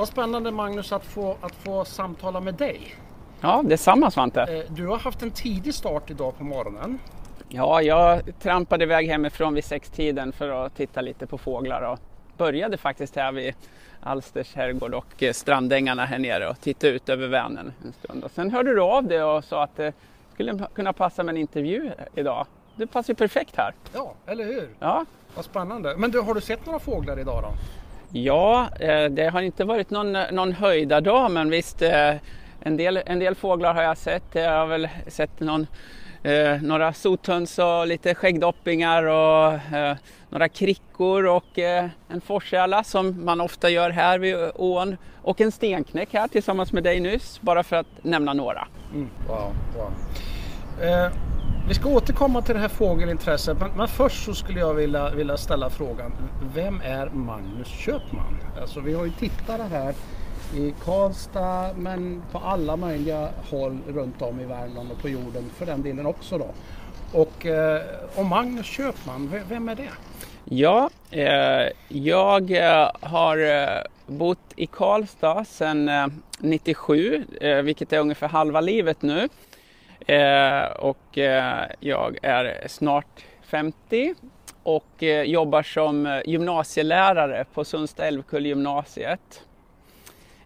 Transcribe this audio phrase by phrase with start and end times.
[0.00, 2.94] Vad spännande Magnus att få, att få samtala med dig.
[3.40, 4.42] Ja, detsamma Svante.
[4.42, 6.98] Eh, du har haft en tidig start idag på morgonen.
[7.48, 11.98] Ja, jag trampade iväg hemifrån vid sextiden för att titta lite på fåglar och
[12.36, 13.54] började faktiskt här vid
[14.00, 18.24] Alsters herrgård och eh, strandängarna här nere och tittade ut över Vänern en stund.
[18.24, 19.92] Och sen hörde du av dig och sa att det
[20.34, 22.46] skulle kunna passa med en intervju idag.
[22.76, 23.74] Det passar ju perfekt här.
[23.94, 24.68] Ja, eller hur?
[24.78, 25.04] Ja,
[25.34, 25.96] Vad spännande.
[25.96, 27.52] Men du, har du sett några fåglar idag då?
[28.12, 32.14] Ja eh, det har inte varit någon, någon höjdardag men visst eh,
[32.60, 34.24] en del, en del fåglar har jag sett.
[34.32, 35.66] Jag har väl sett någon,
[36.22, 39.96] eh, några sothöns och lite skäggdoppingar och eh,
[40.28, 45.52] några krickor och eh, en forsäla som man ofta gör här vid ån och en
[45.52, 48.68] stenknäck här tillsammans med dig nyss bara för att nämna några.
[48.94, 49.10] Mm.
[49.28, 49.92] Wow, wow.
[50.88, 51.12] Eh,
[51.70, 55.36] vi ska återkomma till det här fågelintresset men, men först så skulle jag vilja, vilja
[55.36, 56.12] ställa frågan
[56.54, 58.36] Vem är Magnus Köpman?
[58.60, 59.94] Alltså vi har ju tittare här
[60.56, 65.66] i Karlstad men på alla möjliga håll runt om i Värmland och på jorden för
[65.66, 66.50] den delen också då.
[67.12, 67.82] Och, eh,
[68.14, 69.90] och Magnus Köpman, vem är det?
[70.44, 76.06] Ja, eh, jag eh, har eh, bott i Karlstad sedan eh,
[76.38, 79.28] 97, eh, vilket är ungefär halva livet nu.
[80.06, 84.14] Eh, och eh, jag är snart 50
[84.62, 89.42] och eh, jobbar som gymnasielärare på Sundsta Älvkull gymnasiet.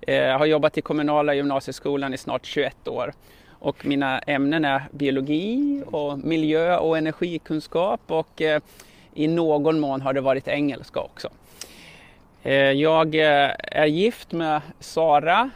[0.06, 3.12] Jag har jobbat i kommunala gymnasieskolan i snart 21 år
[3.48, 8.42] och mina ämnen är biologi och miljö och energikunskap och
[9.14, 11.28] i någon mån har det varit engelska också.
[12.74, 15.50] Jag är gift med Sara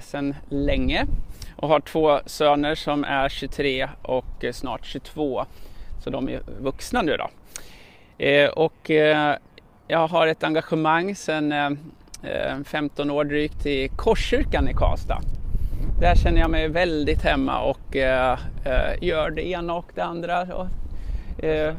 [0.00, 1.06] sedan länge
[1.62, 5.44] och har två söner som är 23 och eh, snart 22.
[6.04, 7.28] Så de är vuxna nu då.
[8.24, 9.36] Eh, och eh,
[9.88, 11.78] jag har ett engagemang sedan
[12.66, 15.20] 15 år drygt i Korskyrkan i Karlstad.
[16.00, 17.96] Där känner jag mig väldigt hemma och
[19.00, 20.44] gör det ena och det andra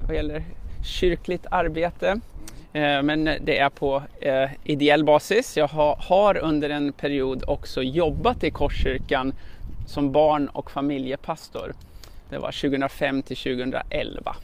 [0.07, 0.43] vad gäller
[0.85, 2.19] kyrkligt arbete.
[3.03, 4.03] Men det är på
[4.63, 5.57] ideell basis.
[5.57, 9.33] Jag har under en period också jobbat i Korskyrkan
[9.85, 11.73] som barn och familjepastor.
[12.29, 14.35] Det var 2005 till 2011.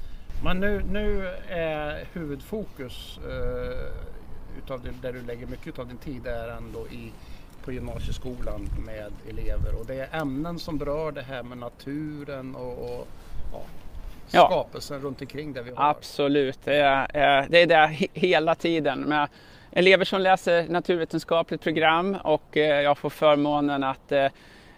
[0.44, 6.28] Men nu, nu är huvudfokus eh, utav det, där du lägger mycket av din tid
[6.28, 7.12] är ändå i,
[7.66, 12.72] på gymnasieskolan med elever och det är ämnen som berör det här med naturen och,
[12.84, 13.08] och
[13.54, 13.62] ja,
[14.32, 14.46] Ja.
[14.48, 15.90] skapelsen runt omkring det vi har.
[15.90, 17.02] Absolut, det är,
[17.42, 19.00] eh, det är det he- hela tiden.
[19.00, 19.28] Med
[19.72, 24.12] elever som läser naturvetenskapligt program och eh, jag får förmånen att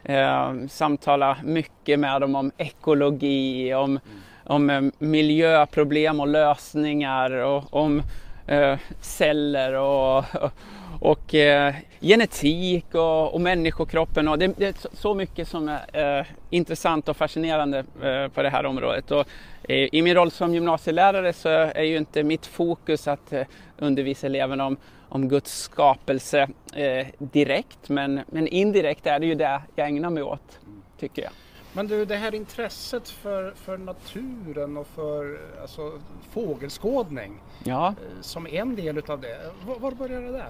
[0.04, 4.00] eh, samtala mycket med dem om ekologi, om,
[4.46, 8.02] om eh, miljöproblem och lösningar och om
[8.48, 10.52] eh, celler och, och,
[11.00, 14.28] och eh, genetik och, och människokroppen.
[14.28, 18.42] Och det, det är så- så mycket som är eh, intressant och fascinerande eh, på
[18.42, 19.12] det här området.
[19.12, 19.26] Och,
[19.70, 23.44] eh, I min roll som gymnasielärare så är ju inte mitt fokus att eh,
[23.80, 24.78] undervisa eleverna om,
[25.12, 30.24] om Guds skapelse eh, direkt, men, men indirekt är det ju det jag ägnar mig
[30.24, 30.60] åt,
[31.00, 31.32] tycker jag.
[31.74, 35.92] Men du, det här intresset för, för naturen och för alltså,
[36.34, 37.88] fågelskådning Ja.
[37.88, 39.38] eh, som en del utav det.
[39.68, 40.46] Var, var började det?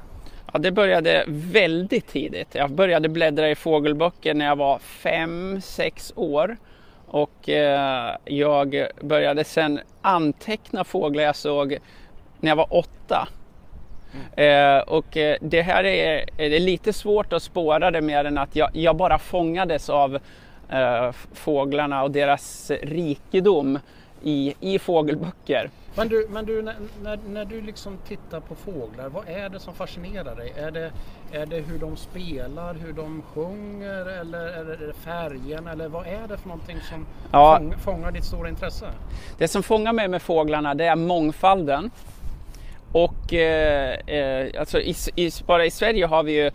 [0.54, 2.56] Ja, det började väldigt tidigt.
[2.56, 6.58] Jag började bläddra i fågelböcker när jag var fem, sex år.
[7.06, 11.78] Och eh, jag började sen anteckna fåglar jag såg
[12.40, 13.28] när jag var åtta.
[14.36, 18.56] Eh, och eh, det här är, är lite svårt att spåra det mer än att
[18.56, 20.16] jag, jag bara fångades av
[20.70, 23.80] eh, fåglarna och deras rikedom
[24.24, 25.70] i, i fågelböcker.
[25.96, 29.60] Men du, men du när, när, när du liksom tittar på fåglar, vad är det
[29.60, 30.54] som fascinerar dig?
[30.58, 30.92] Är det,
[31.32, 36.28] är det hur de spelar, hur de sjunger eller är det färgen eller vad är
[36.28, 37.58] det för någonting som Ja.
[37.58, 38.86] fång, fångar ditt stora intresse?
[39.38, 41.92] Det som fångar mig med fåglarna det är mångfalden.
[42.92, 46.52] Och eh, eh, alltså i, i, bara i Sverige har vi ju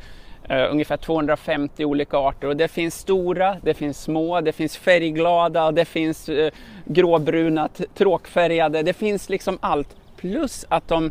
[0.49, 5.73] eh, ungefär 250 olika arter och det finns stora, det finns små, det finns färgglada,
[5.73, 6.53] det finns eh,
[6.85, 9.97] gråbruna, tråkfärgade, det finns liksom allt.
[10.17, 11.11] Plus att de,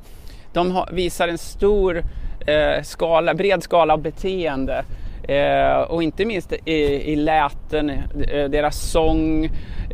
[0.54, 2.04] de har, visar en stor
[2.48, 4.86] eh, skala, bred skala av beteende.
[5.27, 6.72] Eh, och inte minst i,
[7.12, 9.45] i läten, eh, deras sång,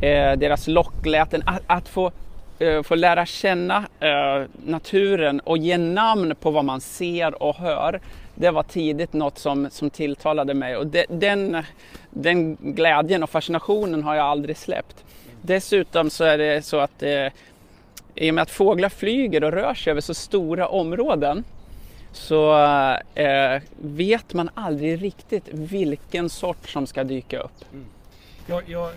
[0.01, 1.44] eh, deras lockläten.
[1.45, 2.12] Att, att få,
[2.62, 8.00] Eh, få lära känna eh, naturen och ge namn på vad man ser och hör.
[8.36, 11.63] Det var tidigt något som, som tilltalade mig och de, den,
[12.10, 15.04] den glädjen och fascinationen har jag aldrig släppt.
[15.42, 17.28] Dessutom så är det så att eh,
[18.16, 21.44] i och med att fåglar flyger och rör sig över så stora områden
[22.12, 22.54] så
[23.16, 27.66] eh, vet man aldrig riktigt vilken sort som ska dyka upp.
[27.74, 27.86] Mm.
[28.48, 28.92] Jag, jag,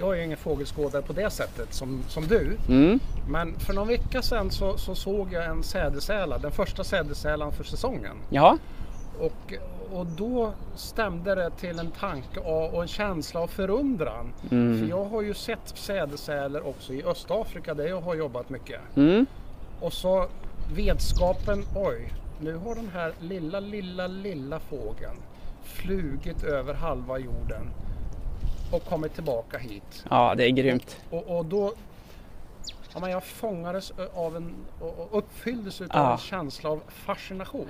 [0.00, 2.56] jag är ingen fågelskådare på det sättet som, som du.
[2.68, 3.00] Mm.
[3.28, 7.64] Men för någon vecka sedan så, så såg jag en sädesärla, den första sädesärlan för
[7.64, 8.16] säsongen.
[8.30, 8.58] Ja.
[9.18, 9.54] Och,
[9.92, 14.32] och då stämde det till en tanke och en känsla av förundran.
[14.50, 14.78] Mm.
[14.80, 18.80] För jag har ju sett sädesärlor också i Östafrika där jag har jobbat mycket.
[18.96, 19.26] Mm.
[19.80, 20.26] Och så
[20.74, 25.16] vetskapen, oj, nu har den här lilla, lilla, lilla fågeln
[25.64, 27.70] flugit över halva jorden
[28.70, 30.04] och kommit tillbaka hit.
[30.10, 31.00] Ja, det är grymt.
[31.10, 31.72] Och, och, då
[32.94, 36.12] ja, men jag fångades av en och uppfylldes av ja.
[36.12, 37.68] en känsla av fascination.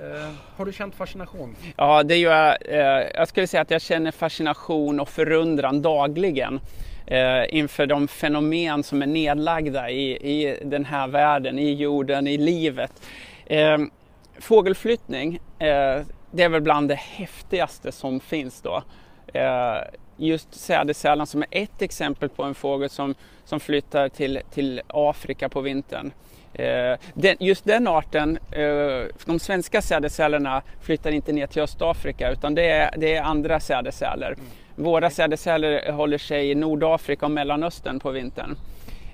[0.00, 1.56] Eh, har du känt fascination?
[1.76, 2.56] Ja, det gör jag.
[2.68, 6.60] Eh, jag skulle säga att jag känner fascination och förundran dagligen
[7.06, 12.36] eh, inför de fenomen som är nedlagda i, i den här världen, i jorden, i
[12.38, 12.92] livet.
[13.46, 13.78] Eh,
[14.40, 18.82] fågelflyttning, eh, det är väl bland det häftigaste som finns då.
[19.34, 19.78] Eh,
[20.16, 23.14] just sädesärlan som är ett exempel på en fågel som,
[23.44, 26.10] som flyttar till, till Afrika på vintern.
[26.52, 32.54] Eh, den, just den arten, eh, de svenska sädesärlorna flyttar inte ner till Östafrika utan
[32.54, 34.32] det är, det är andra sädesärlor.
[34.32, 34.46] Mm.
[34.74, 38.56] Våra sädesärlor håller sig i Nordafrika och Mellanöstern på vintern.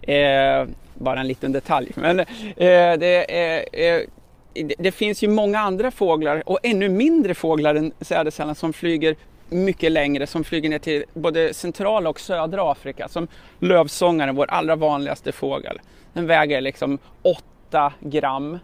[0.02, 1.90] Eh, bara en liten detalj.
[1.94, 2.26] Men, eh,
[2.56, 4.00] det, eh,
[4.52, 9.16] det, det, finns ju många andra fåglar och ännu mindre fåglar än sädesärlan som flyger
[9.54, 13.28] mycket längre som flyger ner till både centrala och södra Afrika som
[13.58, 15.80] lövsångaren, vår allra vanligaste fågel.
[16.12, 18.58] Den väger liksom 8 gram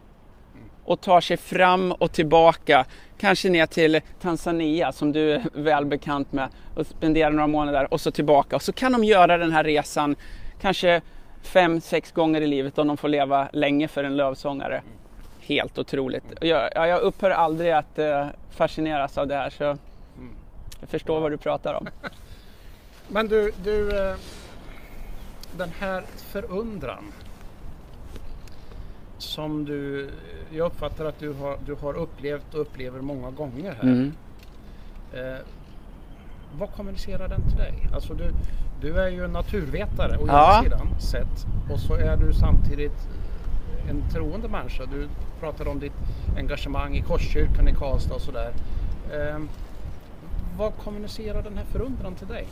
[0.85, 2.85] och tar sig fram och tillbaka,
[3.19, 8.01] kanske ner till Tanzania som du är väl bekant med och spenderar några månader och
[8.01, 8.57] så tillbaka.
[8.57, 10.17] Och så kan de göra den här resan
[10.61, 11.01] kanske
[11.43, 14.83] fem, sex gånger i livet om de får leva länge för en lövsångare.
[15.41, 16.25] Helt otroligt.
[16.41, 19.77] Jag, jag upphör aldrig att eh, fascineras av det här så
[20.81, 21.89] jag förstår vad du pratar om.
[23.09, 24.17] Men du, du eh,
[25.57, 27.05] den här förundran
[29.19, 30.11] som du,
[30.51, 33.83] jag uppfattar att du har, du har upplevt och upplever många gånger här.
[33.83, 34.13] Mm.
[35.13, 35.39] Eh,
[36.59, 37.75] vad kommunicerar den till dig?
[37.95, 38.31] Alltså du,
[38.81, 40.53] du är ju en naturvetare å ja.
[40.53, 43.09] ena sidan sett och så är du samtidigt
[43.91, 44.85] en troende människa.
[44.85, 45.09] Du
[45.41, 45.93] pratar om ditt
[46.37, 48.53] engagemang i Korskyrkan i Karlstad och sådär.
[49.13, 49.39] Eh,
[50.61, 52.47] vad kommunicerar den här förundran till dig?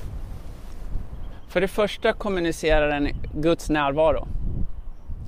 [1.48, 4.28] För det första kommunicerar den Guds närvaro.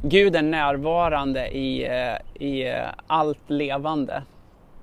[0.03, 4.23] Gud är närvarande i, eh, i eh, allt levande.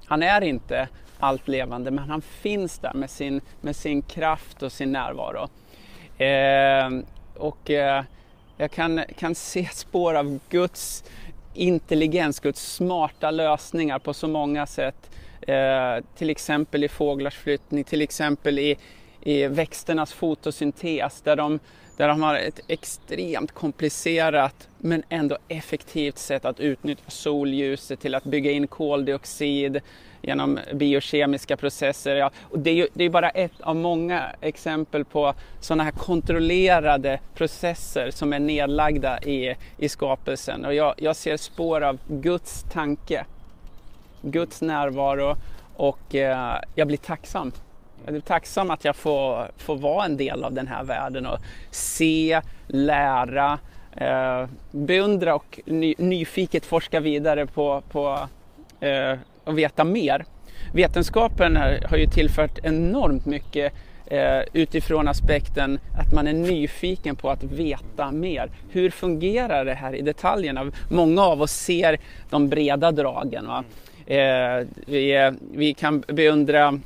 [0.06, 0.88] Han är inte
[1.20, 5.50] allt levande men han finns där med sin, med sin kraft och sin närvaro.
[6.24, 7.04] Eh,
[7.36, 8.04] och eh,
[8.58, 11.04] jag kan, kan se spår av Guds
[11.54, 15.10] intelligens, Guds smarta lösningar på så många sätt.
[15.42, 18.78] Eh, till exempel i fåglars flyttning, till exempel i,
[19.22, 21.60] i växternas fotosyntes där de,
[21.98, 28.24] där de har ett extremt komplicerat men ändå effektivt sätt att utnyttja solljuset till att
[28.24, 29.82] bygga in koldioxid
[30.22, 32.16] genom biokemiska processer.
[32.16, 35.92] Ja, och det är ju det är bara ett av många exempel på sådana här
[35.92, 40.66] kontrollerade processer som är nedlagda i, i skapelsen.
[40.66, 43.26] Och jag, jag ser spår av Guds tanke
[44.32, 45.36] Guds närvaro
[45.76, 47.52] och eh, jag blir tacksam.
[48.06, 51.38] Jag är tacksam att jag får, får vara en del av den här världen och
[51.72, 53.60] se, lära,
[53.92, 58.28] eh, beundra och ny, nyfiket forska vidare på, på
[58.80, 60.26] eh, och veta mer.
[60.74, 61.56] Vetenskapen
[61.90, 63.74] har ju tillfört enormt mycket
[64.06, 68.52] eh, utifrån aspekten att man är nyfiken på att veta mer.
[68.70, 70.72] Hur fungerar det här i detaljerna?
[70.90, 72.00] Många av oss ser
[72.30, 73.48] de breda dragen.
[73.48, 73.64] Va?
[74.08, 76.80] Eh, vi, eh, vi kan beundra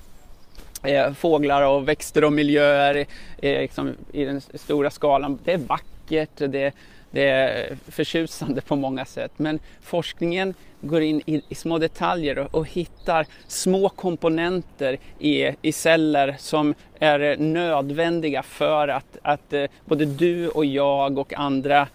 [0.83, 3.05] eh, fåglar och växter och miljöer
[3.41, 5.39] eh, liksom, i den stora skalan.
[5.43, 6.73] Det är vackert, det,
[7.11, 9.31] det är förtjusande på många sätt.
[9.37, 15.71] Men forskningen går in i, i små detaljer och, och, hittar små komponenter i, i
[15.71, 21.87] celler som är nödvändiga för att, att eh, både du och jag och andra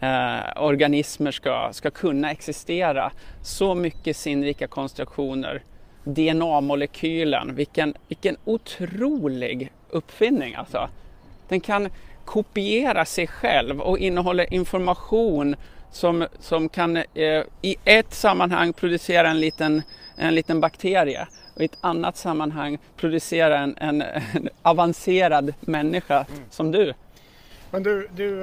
[0.00, 3.12] eh, organismer ska, ska kunna existera.
[3.42, 5.62] Så mycket sinnrika konstruktioner.
[6.04, 10.88] DNA-molekylen, vilken, vilken otrolig uppfinning alltså.
[11.48, 11.88] Den kan
[12.24, 15.56] kopiera sig själv och innehåller information
[15.90, 19.82] som, som kan eh, i ett sammanhang producera en liten,
[20.16, 26.42] en liten bakterie och i ett annat sammanhang producera en, en, en avancerad människa mm.
[26.50, 26.94] som du.
[27.70, 28.40] Men du, du,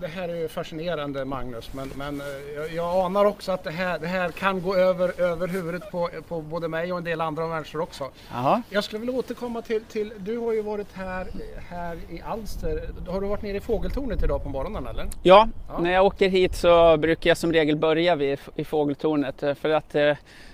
[0.00, 2.22] det här är ju fascinerande Magnus, men, men
[2.54, 6.10] jag, jag anar också att det här, det här kan gå över, över huvudet på,
[6.28, 8.10] på både mig och en del andra människor också.
[8.32, 8.62] Aha.
[8.70, 11.26] Jag skulle vilja återkomma till, till, du har ju varit här,
[11.68, 12.90] här i Alster.
[13.08, 15.06] Har du varit nere i fågeltornet idag på morgonen eller?
[15.22, 15.78] Ja, ja.
[15.78, 19.94] när jag åker hit så brukar jag som regel börja vid, i fågeltornet för att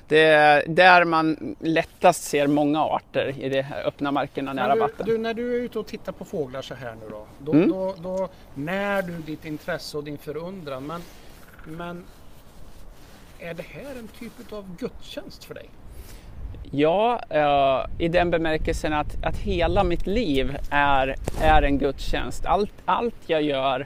[0.08, 5.06] det är där man lättast ser många arter i de öppna markerna nära du, vatten.
[5.06, 7.68] Du, när du är ute och tittar på fåglar så här nu då, då, mm.
[7.68, 10.86] då, då när du ditt intresse och din förundran.
[10.86, 11.02] Men,
[11.64, 12.04] men
[13.38, 15.68] är det här en typ av gudstjänst för dig?
[16.70, 22.46] Ja, uh, i den bemärkelsen att, att hela mitt liv är, är en gudstjänst.
[22.46, 23.80] Allt, allt jag gör,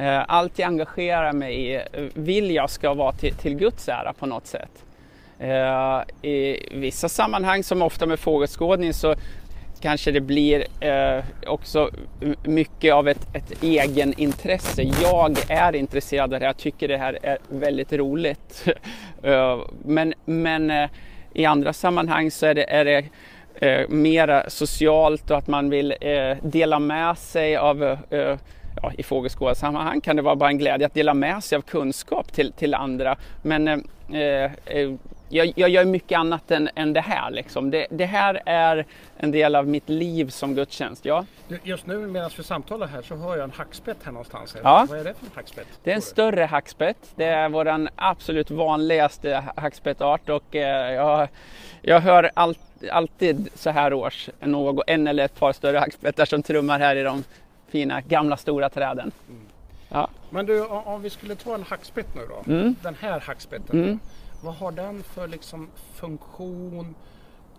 [0.00, 1.82] uh, allt jag engagerar mig i
[2.14, 4.85] vill jag ska vara till, till Guds ära på något sätt.
[5.38, 9.14] Eh, I vissa sammanhang, som ofta med fågelskådning, så
[9.80, 11.90] kanske det blir eh, också
[12.44, 14.82] mycket av ett, ett egenintresse.
[15.02, 18.68] Jag är intresserad av det här, jag tycker det här är väldigt roligt.
[19.22, 20.90] Eh, men men eh,
[21.32, 23.04] i andra sammanhang så är det, är det
[23.54, 25.94] eh, mera socialt och att man vill
[26.42, 27.98] dela med sig av
[28.82, 32.32] Ja, i fågelskådarsammanhang kan det vara bara en glädje att dela med sig av kunskap
[32.32, 33.16] till, till andra.
[33.42, 34.50] Men eh,
[35.28, 37.30] jag, jag, gör mycket annat än, än det här.
[37.30, 37.70] Liksom.
[37.70, 41.04] Det, det, här är en del av mitt liv som gudstjänst.
[41.04, 41.24] Ja.
[41.62, 44.56] Just nu medan vi samtalar här så har jag en hackspett här någonstans.
[44.62, 44.86] Ja.
[44.88, 45.66] Vad är det för en hackspett?
[45.84, 47.12] Det är en större hackspett.
[47.14, 51.28] Det är vår absolut vanligaste hackspettart och eh, jag,
[51.82, 52.56] jag hör all,
[52.90, 57.02] alltid så här års någon, en eller ett par större hackspettar som trummar här i
[57.02, 57.24] de
[57.68, 59.12] fina gamla stora träden.
[59.28, 59.40] Mm.
[59.88, 60.08] Ja.
[60.30, 62.52] Men du, om vi skulle ta en hackspett nu då.
[62.52, 62.76] Mm.
[62.82, 63.84] Den här hackspetten.
[63.84, 63.98] Mm.
[64.40, 66.94] Vad har den för liksom funktion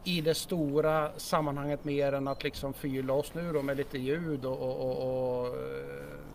[0.04, 4.46] i det stora sammanhanget mer än att liksom fylla oss nu då med lite ljud
[4.46, 5.54] och, och, och, och eh,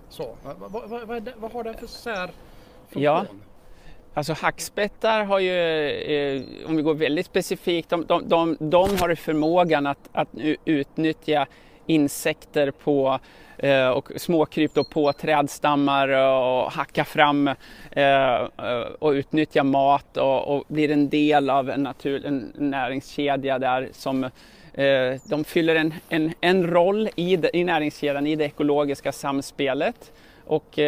[0.08, 0.36] så?
[0.42, 3.02] Vad, vad, vad, det, vad, har den för särfunktion?
[3.02, 3.26] Ja.
[4.14, 5.58] Alltså hackspettar har ju,
[5.88, 10.28] eh, om vi går väldigt specifikt, de, de, de, de har förmågan att, att
[10.64, 11.46] utnyttja
[11.86, 13.18] insekter på
[13.58, 17.48] eh, och småkryp då på trädstammar och hacka fram
[17.90, 18.34] eh,
[18.98, 24.24] och utnyttja mat och, blir en del av en, natur, en näringskedja där som
[24.74, 30.12] eh, de fyller en, en, en roll i, i näringskedjan, i det ekologiska samspelet.
[30.46, 30.78] Och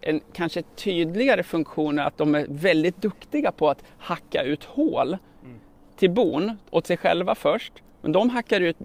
[0.00, 5.16] en kanske tydligare funktion är att de är väldigt duktiga på att hacka ut hål
[5.44, 5.60] mm.
[5.96, 7.72] till bon åt sig själva först.
[8.08, 8.76] Men de hackar ut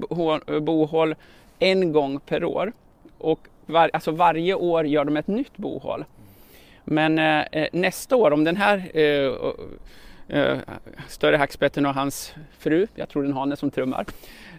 [0.47, 1.15] eh, bohål
[1.59, 2.71] en gång per år.
[3.17, 6.05] Och var, alltså varje år gör de ett nytt bohål.
[6.83, 9.31] Men eh, eh nästa år, om den här eh,
[10.27, 10.57] eh,
[11.07, 14.05] större hackspetten och hans fru, jag tror den hane som trummar,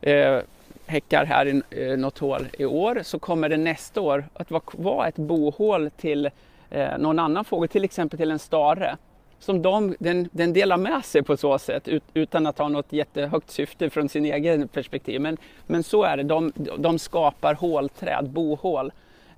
[0.03, 0.39] eh,
[0.87, 4.63] häckar här i eh, något hål i år så kommer det nästa år att vara,
[4.73, 6.31] vara ett bohål till
[6.71, 8.97] eh, någon annan fågel, till exempel till en stare
[9.45, 12.93] som de, den, den delar med sig på så sätt ut, utan att ha något
[12.93, 15.21] jättehögt syfte från sin egen perspektiv.
[15.21, 15.37] Men,
[15.67, 18.93] men så är det, de, de skapar hålträd, bohål.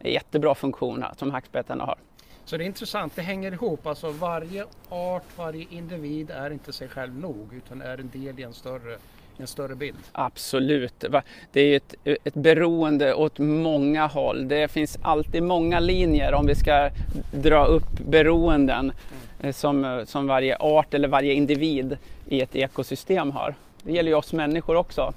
[0.05, 1.97] Jättebra funktion som hackspettarna har.
[2.45, 3.87] Så det är intressant, det hänger ihop.
[3.87, 8.43] Alltså varje art, varje individ är inte sig själv nog utan är en del i
[8.43, 8.97] en större
[9.39, 9.99] en större bild?
[10.13, 11.05] Absolut.
[11.53, 14.49] Det är ett, ett beroende åt många håll.
[14.49, 16.91] Det finns alltid många linjer om vi ska
[17.33, 18.93] dra upp beroenden
[19.41, 19.53] mm.
[19.53, 23.55] som, som varje art eller varje individ i ett ekosystem har.
[23.83, 25.13] Det gäller ju oss människor också.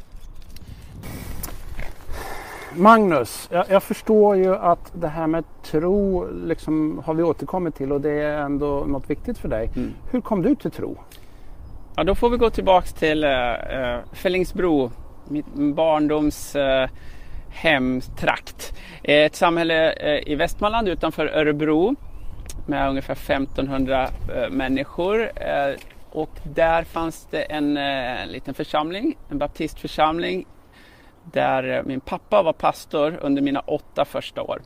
[2.76, 7.92] Magnus, jag, jag, förstår ju att det här med tro liksom, har vi återkommit till
[7.92, 9.70] och det är ändå något viktigt för dig.
[9.76, 9.94] Mm.
[10.12, 10.98] Hur kom du till tro?
[12.00, 14.92] Ja, då får vi gå tillbaks till eh, eh Fällingsbro,
[15.28, 16.90] mitt barndoms eh,
[17.50, 18.74] hemtrakt.
[19.04, 21.96] Eh, ett samhälle eh, i Västmanland utanför Örebro
[22.68, 25.32] med ungefär 1500 eh, människor.
[25.36, 25.76] Eh,
[26.12, 27.80] och där fanns det en
[28.28, 30.46] liten församling, en baptistförsamling
[31.24, 34.62] där min pappa var pastor under mina åtta första år.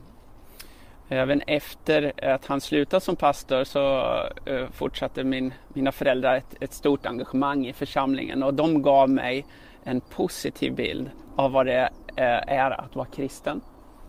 [1.08, 3.98] Även efter att han slutade som pastor så
[4.44, 9.46] eh, fortsatte min, mina föräldrar ett, ett, stort engagemang i församlingen och de gav mig
[9.84, 13.60] en positiv bild av vad det eh, är att vara kristen,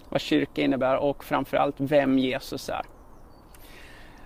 [0.10, 2.82] vad kyrka innebär och framförallt vem Jesus är.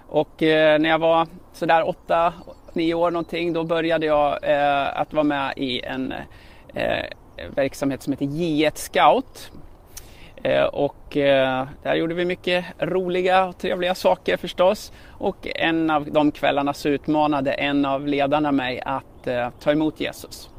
[0.07, 2.33] Och eh, när jag var sådär åtta,
[2.73, 4.45] nio år någonting då började jag
[4.93, 6.13] att vara med i en
[7.55, 9.51] verksamhet som heter J1 Scout
[10.71, 14.91] och eh, där gjorde vi mycket roliga och trevliga saker förstås.
[15.07, 19.99] Och en av de kvällarna så utmanade en av ledarna mig att eh, ta emot
[19.99, 20.49] Jesus.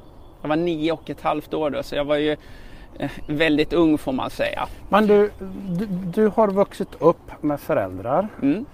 [0.43, 2.37] Jag var nio och ett halvt år då så jag var ju
[2.99, 4.69] eh, väldigt ung får man säga.
[4.89, 5.31] Men du,
[5.69, 8.65] du, du har vuxit upp med föräldrar Mm.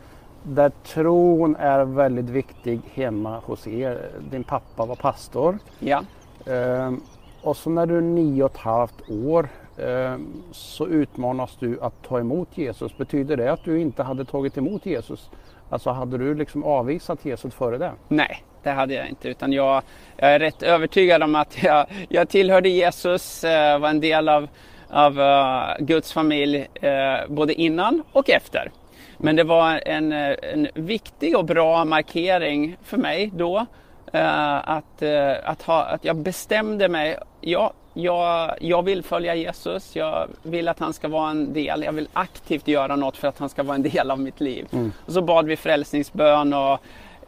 [0.43, 4.11] där tron är väldigt viktig hemma hos er.
[4.31, 5.59] Din pappa var pastor.
[5.79, 6.03] Ja.
[6.47, 7.01] Ehm,
[7.43, 12.02] och så när du är nio och ett halvt år Ehm, så utmanas du att
[12.02, 12.97] ta emot Jesus.
[12.97, 15.30] Betyder det att du inte hade tagit emot Jesus?
[15.71, 17.92] Alltså hade du liksom avvisat Jesus före det?
[18.09, 19.28] Nej, det hade jag inte.
[19.28, 19.83] Utan jag,
[20.16, 24.49] jag är rätt övertygad om att jag, jag tillhörde Jesus, eh, var en del av,
[24.90, 28.71] av eh, Guds familj eh, både innan och efter.
[29.18, 33.66] Men det var en, en viktig och bra markering för mig då
[34.12, 35.02] att,
[35.45, 37.18] att, ha, att jag bestämde mig.
[37.40, 39.97] Ja, jag, jag vill följa Jesus.
[39.97, 41.83] Jag vill att han ska vara en del.
[41.83, 44.67] Jag vill aktivt göra något för att han ska vara en del av mitt liv.
[45.07, 46.81] Och så bad vi frälsningsbön och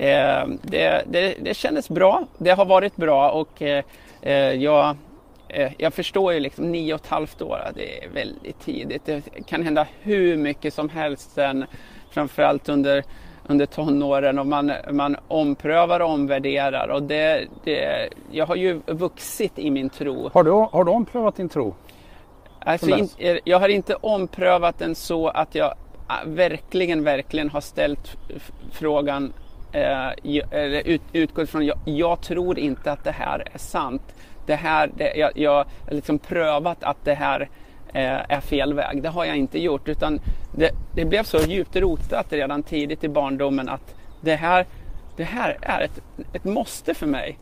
[0.02, 2.26] eh, det, det, det kändes bra.
[2.38, 3.84] Det har varit bra och eh,
[4.22, 4.96] eh, jag,
[5.48, 7.60] eh, jag förstår ju liksom nio och ett halvt år.
[7.74, 9.04] Det är väldigt tidigt.
[9.06, 11.64] Det kan hända hur mycket som helst sen.
[12.10, 13.04] Framförallt under
[13.48, 16.88] under tonåren och man, man omprövar och omvärderar.
[16.88, 20.30] Och det, det, jag har ju vuxit i min tro.
[20.32, 21.74] Har du, har du omprövat din tro?
[22.60, 25.74] Alltså, in, eh, jag har inte omprövat den så att jag
[26.06, 28.16] ah, verkligen, verkligen har ställt
[28.72, 29.32] frågan
[29.72, 30.10] eh,
[30.84, 34.02] ut, utgått från jag, jag tror inte att det här är sant.
[34.46, 37.48] Det här, det, jag, har liksom prövat att det här
[37.92, 39.02] är fel väg.
[39.02, 40.20] Det har jag inte gjort utan
[40.56, 44.66] det, det blev så djupt rotat redan tidigt i barndomen att det här,
[45.16, 46.00] det här är ett,
[46.32, 47.38] ett måste för mig.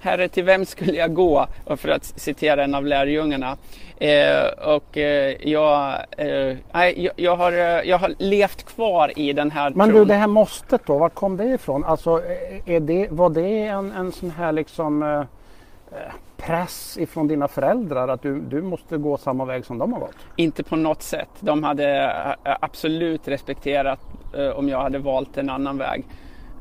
[0.00, 1.46] Herre, till vem skulle jag gå?
[1.64, 3.56] Och för att citera en av lärjungarna.
[4.00, 6.26] Eh, och eh, jag, eh,
[6.72, 7.58] jag, jag, har, eh,
[7.88, 9.98] jag har levt kvar i den här Men tron.
[9.98, 11.84] du, det här måstet då, var kom det ifrån?
[11.84, 17.28] Alltså, eh, är det, var det en, en sån här liksom eh, eh, press ifrån
[17.28, 20.16] dina föräldrar att du, du måste gå samma väg som de har gått?
[20.36, 21.28] Inte på något sätt.
[21.40, 22.04] De hade
[22.44, 24.00] eh, absolut respekterat
[24.36, 26.04] eh, om jag hade valt en annan väg.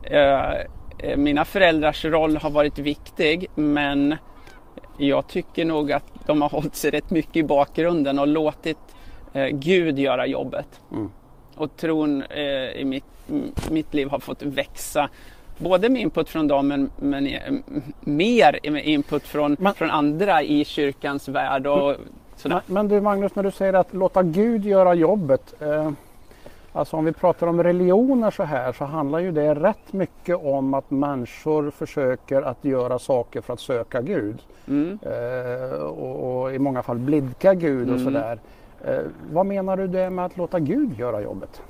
[0.04, 0.52] Eh,
[1.00, 4.16] eh, mina föräldrars roll har varit viktig men
[4.98, 8.78] jag tycker nog att de har hållit sig rätt mycket i bakgrunden och låtit
[9.34, 10.82] eh, Gud göra jobbet.
[10.92, 11.12] Mm.
[11.56, 13.30] Och tron eh, i mitt,
[13.72, 15.10] mitt liv har fått växa.
[15.58, 17.30] Både med input från dem men, men
[18.02, 21.68] mer med input från, Men- från andra i kyrkans värld.
[21.68, 21.96] Och
[22.36, 22.62] sådär.
[22.66, 25.62] Men, men du Magnus, när du säger att låta Gud göra jobbet.
[25.62, 25.92] Eh,
[26.74, 30.74] alltså om vi pratar om religioner så här så handlar ju det rätt mycket om
[30.74, 34.42] att människor försöker att göra saker för att söka Gud.
[34.68, 35.00] Mm.
[35.02, 38.06] Eh, och, och i många fall blidka Gud och Mm.
[38.06, 38.40] sådär.
[38.86, 39.00] Eh,
[39.32, 41.62] vad menar du det med att låta Gud göra jobbet?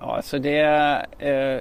[0.00, 0.60] Ja, alltså det,
[1.18, 1.60] eh,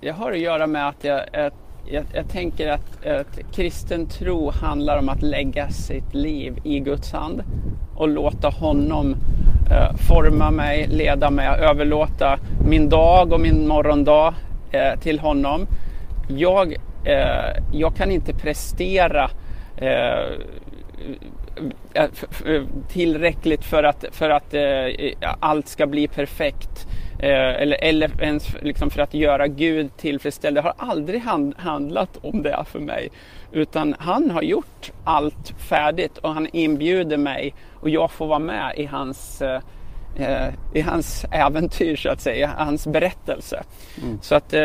[0.00, 1.54] det har att göra med att jag, att
[1.86, 7.12] jag, jag tänker att, att kristen tro handlar om att lägga sitt liv i Guds
[7.12, 7.42] hand
[7.96, 9.16] och låta honom
[9.70, 14.34] eh, forma mig, leda mig, överlåta min dag och min morgondag
[14.70, 15.66] eh, till honom.
[16.28, 16.72] Jag,
[17.04, 19.30] eh, jag kan inte prestera
[19.76, 20.32] eh,
[21.94, 26.86] eh tillräckligt för att, för att eh, allt ska bli perfekt.
[27.18, 30.56] Eh, eller, eller ens liksom för att göra Gud tillfredsställd.
[30.56, 33.08] Det har aldrig hand, handlat om det för mig.
[33.52, 38.72] Utan han har gjort allt färdigt och han inbjuder mig och jag får vara med
[38.76, 39.60] i hans eh,
[40.18, 43.62] eh, i hans äventyr så att säga, hans berättelse.
[44.22, 44.62] Så att eh,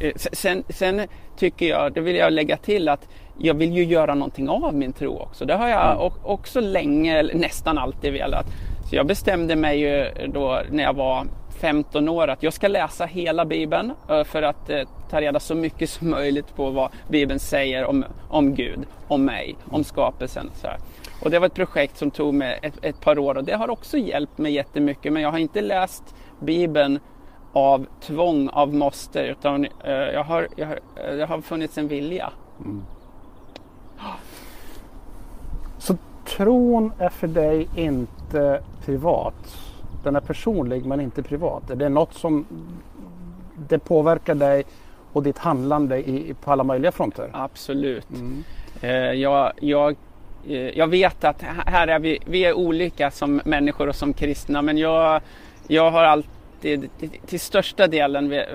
[0.00, 1.00] eh, sen, sen
[1.36, 3.08] tycker jag, det vill jag lägga till att
[3.40, 5.44] jag vill ju göra någonting av min tro också.
[5.44, 8.46] Det har jag o- också länge, nästan alltid velat.
[8.88, 11.26] Så jag bestämde mig ju då när jag var
[11.60, 15.54] 15 år att jag ska läsa hela Bibeln eh, för att eh, ta reda så
[15.54, 20.50] mycket som möjligt på vad Bibeln säger om, om Gud, om mig, om skapelsen.
[20.54, 20.76] Så här.
[21.22, 23.70] Och det var ett projekt som tog mig ett, ett par år och det har
[23.70, 25.12] också hjälpt mig jättemycket.
[25.12, 27.00] Men jag har inte läst Bibeln
[27.52, 30.78] av tvång, av måste, utan eh, jag har, jag har,
[31.16, 32.32] det har funnits en vilja.
[35.78, 38.17] Så tron är för dig inte
[38.84, 39.58] privat.
[40.04, 41.62] Den är personlig men inte privat.
[41.74, 42.46] Det är något som
[43.68, 44.64] det påverkar dig
[45.12, 47.30] och ditt handlande i, på alla möjliga fronter.
[47.32, 48.06] Absolut.
[48.80, 49.96] Eh, jag, jag,
[50.48, 54.62] eh, jag vet att här är vi, vi är olika som människor och som kristna
[54.62, 55.20] men jag,
[55.66, 56.88] jag har alltid
[57.26, 58.46] till, största delen vi-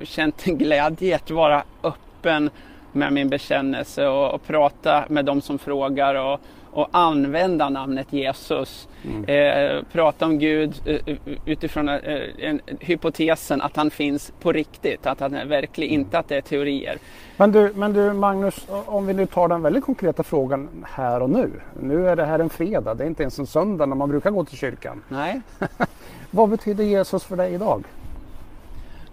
[0.00, 2.50] känt en glädje att vara öppen
[2.92, 6.40] med min bekännelse och, och prata med de som frågar och,
[6.76, 8.88] och använda namnet Jesus.
[9.04, 9.24] Mm.
[9.24, 15.20] Eh, prata om Gud eh, utifrån eh, en, hypotesen att han finns på riktigt, att
[15.20, 16.98] han är verklig, inte att det är teorier.
[17.36, 21.30] Men du, men du Magnus, om vi nu tar den väldigt konkreta frågan här och
[21.30, 21.50] nu.
[21.80, 24.30] Nu är det här en fredag, det är inte ens en söndag när man brukar
[24.30, 25.02] gå till kyrkan.
[25.08, 25.40] Nej.
[26.30, 27.84] Vad betyder Jesus för dig idag?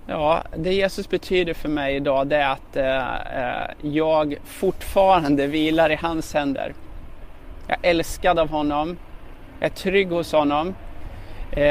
[0.07, 5.95] Ja, det Jesus betyder för mig idag det är att eh, jag fortfarande vilar i
[5.95, 6.73] hans händer.
[7.67, 8.97] Jag är älskad av honom.
[9.59, 10.75] Jag är trygg hos honom.
[11.51, 11.63] Eh,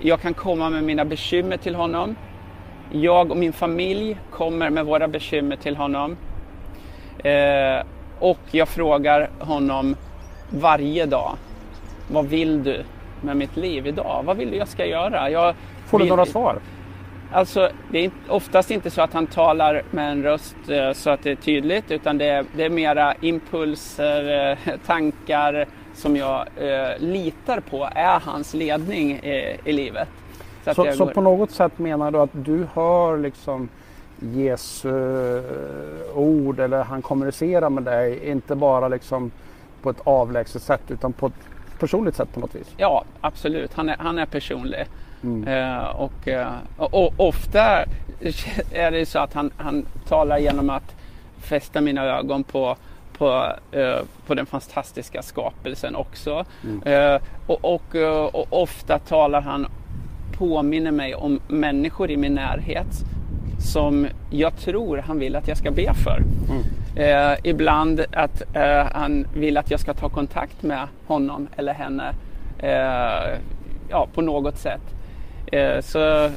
[0.00, 2.16] jag kan komma med mina bekymmer till honom.
[2.92, 6.16] Jag och min familj kommer med våra bekymmer till honom.
[7.18, 7.86] Eh,
[8.18, 9.96] och jag frågar honom
[10.50, 11.36] varje dag.
[12.10, 12.84] Vad vill du
[13.20, 14.22] med mitt liv idag?
[14.24, 15.30] Vad vill du jag ska göra?
[15.30, 15.54] Jag
[15.86, 16.10] Får du vill...
[16.10, 16.58] några svar?
[17.32, 21.22] Alltså, det är oftast inte så att han talar med en röst eh, så att
[21.22, 26.98] det är tydligt utan det är, det är mera impulser, eh, tankar som jag eh,
[26.98, 30.08] litar på är hans ledning i, i livet.
[30.64, 33.68] Så, så, så, på något sätt menar du att du hör liksom
[34.20, 35.42] Jesu
[36.14, 39.30] ord eller han kommunicerar med dig, inte bara liksom
[39.82, 42.74] på ett avlägset sätt utan på ett personligt sätt på något vis?
[42.76, 43.74] Ja, absolut.
[43.74, 44.86] Han är, han är personlig.
[45.22, 45.48] Mm.
[45.48, 47.84] Eh, och, eh, och, och, ofta
[48.72, 50.96] är det så att han, han talar genom att
[51.38, 52.76] fästa mina ögon på
[53.18, 56.44] på, eh, på den fantastiska skapelsen också.
[56.64, 56.82] Mm.
[56.82, 59.66] Eh, och, och, eh, och, ofta talar han,
[60.32, 63.04] påminner mig om människor i min närhet
[63.58, 66.22] som jag tror han vill att jag ska be för.
[66.50, 66.62] Mm.
[66.96, 68.42] Eh, ibland att
[68.92, 72.14] han vill att jag ska ta kontakt med honom eller henne
[73.88, 74.95] ja, på något sätt.
[75.52, 76.30] Eh, så eh,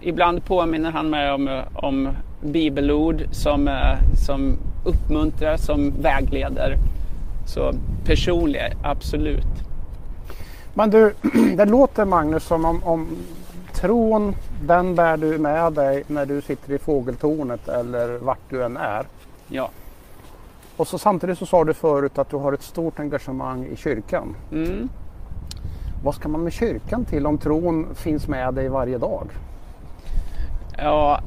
[0.00, 2.08] ibland påminner han mig om, om
[2.40, 6.76] bibelord som, eh, som uppmuntrar, som vägleder.
[7.46, 7.72] Så
[8.04, 9.46] personlig, absolut.
[10.74, 11.14] Men du,
[11.56, 13.08] det låter Magnus som om, om
[13.72, 18.76] tron, den bär du med dig när du sitter i fågeltornet eller vart du än
[18.76, 19.06] är.
[19.48, 19.70] Ja.
[20.76, 24.36] Och så samtidigt så sa du förut att du har ett stort engagemang i kyrkan.
[24.52, 24.88] Mm.
[26.04, 29.28] Vad ska man med kyrkan till om tron finns med dig varje dag?
[30.78, 31.20] Ja,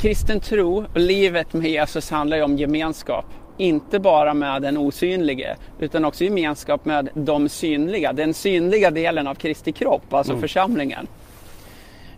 [0.00, 3.24] kristen tro och livet med Jesus handlar ju om gemenskap.
[3.56, 8.12] Inte bara med den osynlige utan också gemenskap med de synliga.
[8.12, 10.40] Den synliga delen av Kristi kropp, alltså mm.
[10.40, 11.06] församlingen.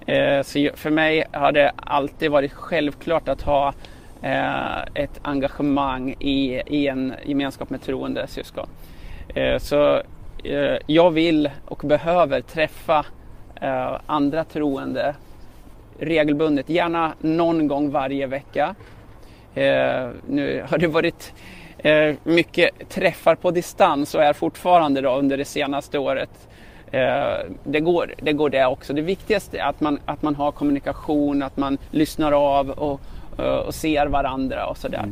[0.06, 3.74] Eh, så för mig har det alltid varit självklart att ha
[4.22, 8.68] eh, ett engagemang i, i en gemenskap med troende syskon.
[9.34, 10.02] Eh, så
[10.86, 13.06] jag vill och behöver träffa
[13.60, 15.14] eh, andra troende
[15.98, 18.74] regelbundet, gärna någon gång varje vecka.
[19.54, 21.32] Eh, nu har det varit
[22.22, 26.30] mycket träffar på distans och är fortfarande då under det senaste året.
[27.64, 28.92] Det går, det går det också.
[28.92, 33.00] Det viktigaste är att man, att man har kommunikation, att man lyssnar av och,
[33.66, 35.04] och ser varandra och sådär.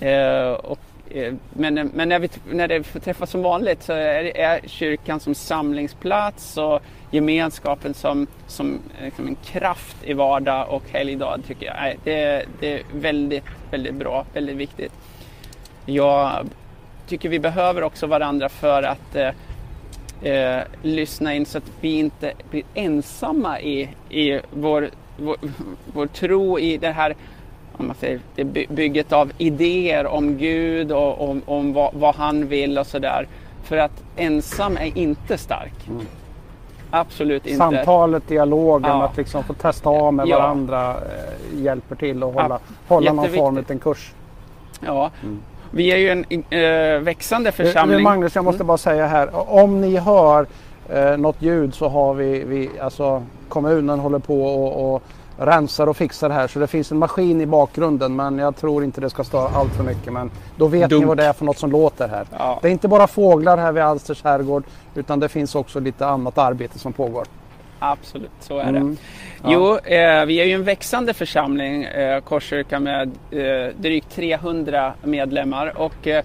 [0.00, 0.54] Mm.
[0.54, 3.92] Och Eh, Eh, men, eh, men när, vi, när det får träffas som vanligt så
[3.92, 10.68] är, är kyrkan som samlingsplats och gemenskapen som, som eh, liksom en kraft i vardag
[10.70, 11.96] och helgdag tycker jag.
[12.04, 14.92] Det, det är väldigt, väldigt bra, väldigt viktigt.
[15.86, 16.46] Jag
[17.06, 22.32] tycker vi behöver också varandra för att eh, eh, lyssna in så att vi inte
[22.50, 25.36] blir ensamma i, i vår, vår,
[25.86, 27.14] vår tro i det här
[27.76, 32.48] om man säger, det bygget av idéer om Gud och om, om vad, vad, han
[32.48, 33.28] vill och sådär.
[33.62, 35.88] För att ensam är inte stark.
[35.88, 36.06] Mm.
[36.90, 37.58] Absolut inte.
[37.58, 39.04] Samtalet, dialogen, ja.
[39.04, 40.38] att liksom få testa av med ja.
[40.38, 42.58] varandra eh, hjälper till att hålla,
[42.88, 44.12] hålla någon form av en kurs.
[44.86, 45.10] Ja.
[45.22, 45.38] Mm.
[45.70, 47.96] Vi är ju en äh, växande församling.
[47.96, 48.66] Du, Magnus, jag måste mm.
[48.66, 49.52] bara säga här.
[49.52, 50.46] Om ni hör
[50.88, 55.02] eh, något ljud så har vi, vi alltså kommunen håller på och, och
[55.46, 58.84] rensar och fixar det här så det finns en maskin i bakgrunden men jag tror
[58.84, 60.12] inte det ska störa allt för mycket.
[60.12, 61.00] Men då vet Dumt.
[61.00, 62.26] ni vad det är för något som låter här.
[62.38, 62.58] Ja.
[62.62, 66.38] Det är inte bara fåglar här vid Alsters herrgård utan det finns också lite annat
[66.38, 67.26] arbete som pågår.
[67.78, 68.94] Absolut, så är mm.
[68.94, 69.00] det.
[69.42, 69.48] Ja.
[69.52, 75.78] Jo, eh, vi är ju en växande församling, eh, Korskyrkan med eh, drygt 300 medlemmar
[75.78, 76.24] och eh,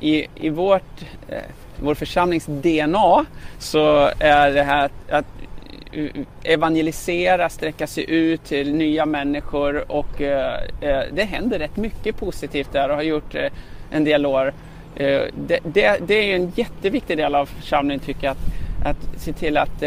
[0.00, 1.38] i, i vårt, eh,
[1.82, 3.24] vår församlings DNA
[3.58, 5.26] så är det här att
[5.92, 6.10] Eh,
[6.42, 12.72] evangelisera, sträcka sig ut till nya människor och eh, eh, det händer rätt mycket positivt
[12.72, 13.34] där och har gjort
[13.90, 14.52] en del år.
[14.94, 19.56] Det, det, det, är en jätteviktig del av församlingen tycker jag att, att se till
[19.56, 19.82] att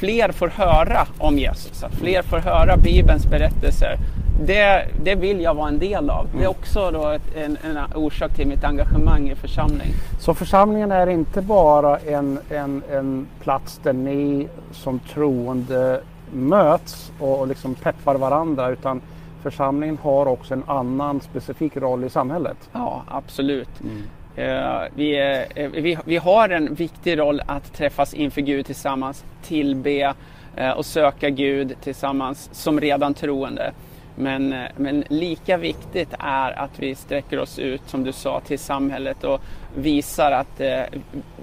[0.00, 3.96] fler får höra om Jesus, att fler får höra Bibelns berättelser
[4.40, 6.26] det, det vill jag vara en del av.
[6.38, 9.88] Det är också då ett, en, en orsak till mitt engagemang i församling.
[10.20, 16.00] Så församlingen är inte bara en, en, en plats där ni som troende
[16.32, 19.00] möts och, liksom peppar varandra utan
[19.42, 22.56] församlingen har också en annan specifik roll i samhället.
[22.72, 23.68] Ja, absolut.
[24.36, 29.24] Eh, vi, är- eh, vi, vi har en viktig roll att träffas inför Gud tillsammans,
[29.42, 30.14] tillbe
[30.56, 33.72] eh, och söka Gud tillsammans som redan troende.
[34.16, 38.58] Men, eh, men lika viktigt är att vi sträcker oss ut, som du sa, till
[38.58, 39.40] samhället och
[39.76, 40.82] visar att eh,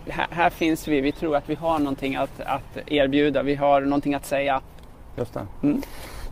[0.08, 1.02] här, här finns vi.
[1.02, 3.44] Vi tror att vi har någonting att, att erbjuda.
[3.44, 4.62] Vi har någonting att säga.
[5.18, 5.48] Just det.
[5.64, 5.82] Mm.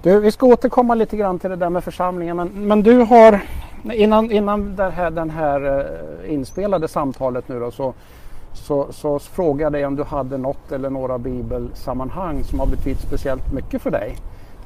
[0.03, 3.39] Du, vi ska återkomma lite grann till det där med församlingen men, men du har
[3.83, 5.79] innan, innan det här, den här
[6.25, 7.93] eh, inspelade samtalet nu då så,
[8.53, 13.53] så, så frågade jag om du hade något eller några bibelsammanhang som har betytt speciellt
[13.53, 14.15] mycket för dig.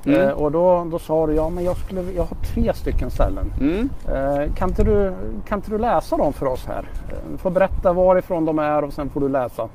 [0.06, 0.22] Mm.
[0.22, 3.54] Eh, och då, då sa du ja men jag, skulle, jag har tre stycken ställen.
[3.60, 3.90] Mm.
[4.08, 5.14] Eh, kan, inte du,
[5.48, 6.86] kan inte du läsa dem för oss här?
[7.10, 9.70] Eh, Du får berätta varifrån de är och sen får du läsa.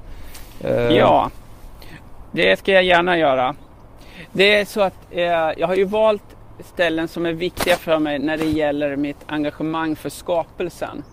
[0.60, 1.30] Eh, Ja,
[2.32, 3.54] det ska jag gärna göra.
[4.32, 5.22] Det är så att eh,
[5.56, 6.22] jag har ju valt
[6.64, 11.04] ställen som är viktiga för mig när det gäller mitt engagemang för skapelsen.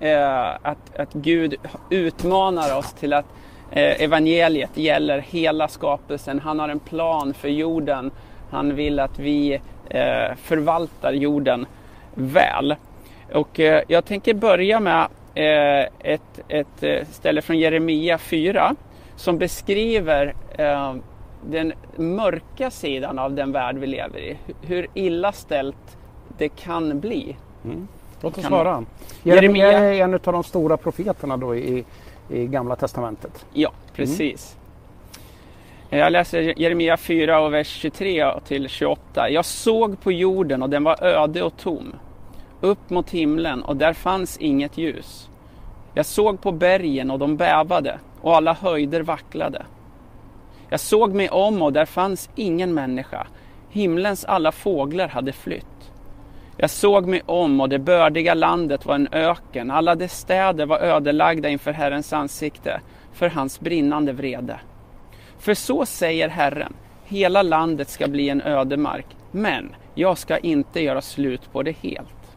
[0.00, 1.54] Eh, att, att Gud
[1.90, 3.24] utmanar oss till att
[3.70, 6.40] evangeliet gäller hela skapelsen.
[6.40, 8.10] Han har en plan för jorden.
[8.50, 9.54] Han vill att vi
[9.88, 11.66] eh, förvaltar jorden
[12.14, 12.74] väl.
[13.32, 18.74] Och eh, jag tänker börja med eh, ett, ett ställe från Jeremia 4
[19.16, 20.34] som beskriver
[21.48, 24.36] den mörka sidan av den värld vi lever i.
[24.46, 25.96] Hu- Hur illa ställt
[26.38, 27.36] det kan bli.
[28.20, 28.84] Låt oss höra.
[29.22, 31.84] Jeremia är en av de stora profeterna då i,
[32.30, 33.46] i Gamla Testamentet.
[33.52, 34.56] Ja, precis.
[35.90, 39.30] Jag läser Jeremia 4 och vers 23 till 28.
[39.30, 41.94] Jag såg på jorden och den var öde och tom.
[42.60, 45.30] Upp mot himlen och där fanns inget ljus.
[45.94, 49.62] Jag såg på bergen och de bävade och alla höjder vacklade.
[50.70, 53.26] Jag såg mig om och där fanns ingen människa.
[53.70, 55.92] Himlens alla fåglar hade flytt.
[56.56, 59.70] Jag såg mig om och det bördiga landet var en öken.
[59.70, 62.80] Alla dess städer var ödelagda inför Herrens ansikte,
[63.12, 64.60] för hans brinnande vrede.
[65.46, 71.02] För så säger Herren, hela landet ska bli en ödemark, men jag ska inte göra
[71.02, 72.36] slut på det helt.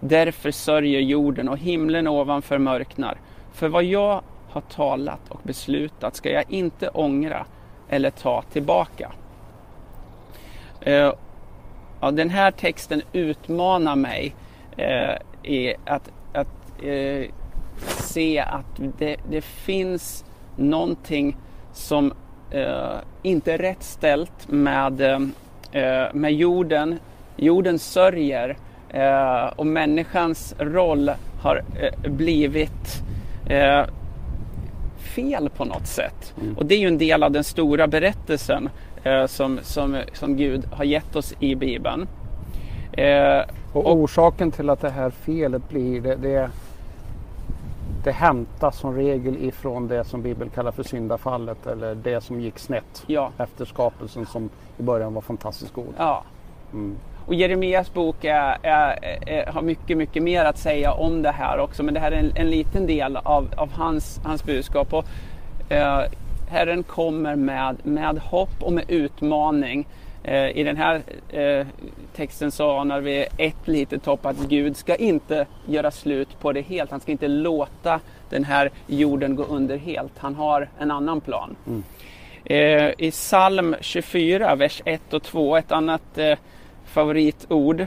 [0.00, 3.20] Därför sörjer jorden och himlen ovanför mörknar.
[3.52, 7.46] För vad jag har talat och beslutat ska jag inte ångra
[7.88, 9.12] eller ta tillbaka.
[10.80, 11.12] Eh,
[12.00, 14.34] ja, den här texten utmanar mig
[14.76, 17.24] eh, i att, att eh,
[17.86, 20.24] se att det, det finns
[20.56, 21.36] någonting
[21.72, 22.12] som
[22.50, 25.00] eh, inte är rätt ställt med,
[25.72, 26.98] eh, med jorden.
[27.36, 28.56] Jorden sörjer
[28.88, 31.10] eh, och människans roll
[31.42, 33.02] har eh, blivit
[33.46, 33.84] eh,
[35.14, 36.34] fel på något sätt.
[36.56, 38.68] Och det är ju en del av den stora berättelsen
[39.04, 42.08] eh, som, som, som Gud har gett oss i Bibeln.
[43.72, 46.50] Och, orsaken till att det här felet blir det, det,
[48.04, 52.58] det hämtas som regel ifrån det som Bibeln kallar för syndafallet eller det som gick
[52.58, 55.94] snett ja, efter skapelsen som i början var fantastiskt god.
[55.98, 56.22] ja.
[56.72, 56.96] Mm.
[57.26, 61.58] Och Jeremias bok är, är, är, har mycket, mycket mer att säga om det här
[61.58, 61.82] också.
[61.82, 64.92] Men det här är en, en liten del av, av hans, hans budskap.
[64.92, 65.04] Och,
[65.72, 66.02] eh,
[66.50, 69.86] Herren kommer med, med hopp och med utmaning.
[70.22, 71.66] Eh, I den här eh,
[72.16, 76.60] texten så anar vi ett litet hopp att Gud ska inte göra slut på det
[76.60, 76.90] helt.
[76.90, 80.12] Han ska inte låta den här jorden gå under helt.
[80.18, 81.56] Han har en annan plan.
[82.44, 86.18] Eh, I psalm 24, vers 1 och 2, ett annat
[86.84, 87.86] favoritord,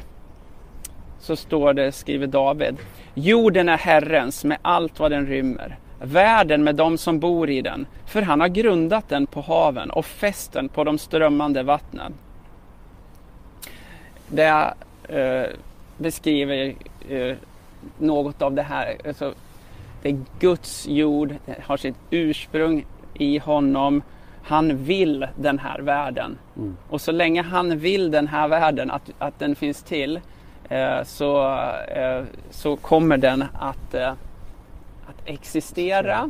[1.19, 2.77] så står det, skriver David,
[3.13, 7.85] Jorden är Herrens med allt vad den rymmer, världen med dem som bor i den,
[8.05, 12.13] för han har grundat den på haven och fäst den på de strömmande vattnen.
[14.33, 14.73] Det
[15.09, 15.49] eh,
[15.97, 16.75] beskriver
[17.09, 17.35] eh,
[17.97, 18.97] något av det här.
[19.07, 19.33] Alltså,
[20.01, 24.01] det är Guds jord, har sitt ursprung i honom.
[24.43, 26.37] Han vill den här världen.
[26.57, 26.77] Mm.
[26.89, 30.19] Och så länge han vill den här världen, att, att den finns till,
[30.69, 31.57] eh, så,
[31.95, 34.09] eh, så kommer den att, eh,
[35.07, 36.29] att existera.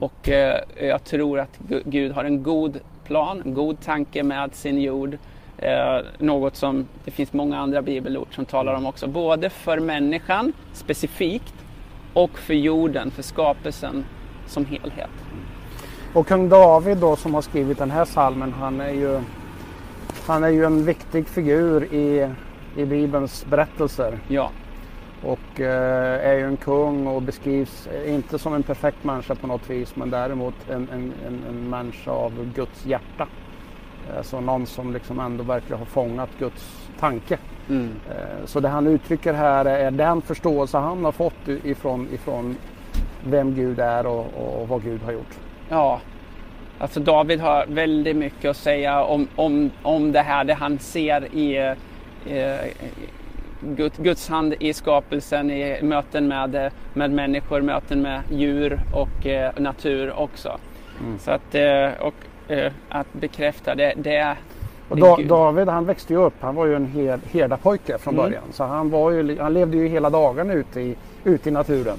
[0.00, 4.54] Och eh, jag tror att Gu- Gud har en god plan, en god tanke med
[4.54, 5.18] sin jord.
[5.62, 9.06] Eh, något som det finns många andra bibelord som talar om också.
[9.06, 11.54] Både för människan specifikt
[12.12, 14.04] och för jorden, för skapelsen
[14.46, 15.10] som helhet.
[16.14, 19.20] Och kung David då som har skrivit den här salmen han är ju
[20.26, 22.30] han är ju en viktig figur i,
[22.76, 24.18] i Bibelns berättelser.
[24.28, 24.50] Ja.
[25.22, 29.70] Och eh, är ju en kung och beskrivs inte som en perfekt människa på något
[29.70, 33.26] vis men däremot en, en, en, en människa av Guds hjärta.
[34.16, 37.38] Alltså någon som liksom ändå verkligen har fångat Guds tanke.
[37.68, 37.90] Mm.
[38.10, 42.56] Eh, så det han uttrycker här är den förståelse han har fått ifrån, ifrån
[43.24, 45.38] vem Gud är och, och vad Gud har gjort.
[45.68, 46.00] Ja,
[46.78, 51.34] alltså David har väldigt mycket att säga om, om, om det här, det han ser
[51.34, 51.56] i
[52.26, 52.56] eh,
[53.96, 60.12] Guds hand i skapelsen, i möten med, med människor, möten med djur och eh, natur
[60.12, 60.58] också.
[61.00, 61.18] Mm.
[61.18, 61.54] Så att,
[62.00, 62.14] och,
[62.88, 64.36] att bekräfta det, det
[64.90, 68.24] och da, David han växte ju upp, han var ju en her, herdapojke från mm.
[68.26, 68.44] början.
[68.52, 71.96] Så han, var ju, han levde ju hela dagen ute i, ute i naturen.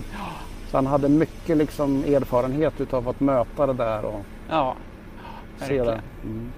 [0.68, 4.76] Så han hade mycket liksom erfarenhet utav att möta det där och ja,
[5.60, 6.02] se det.
[6.24, 6.52] Mm.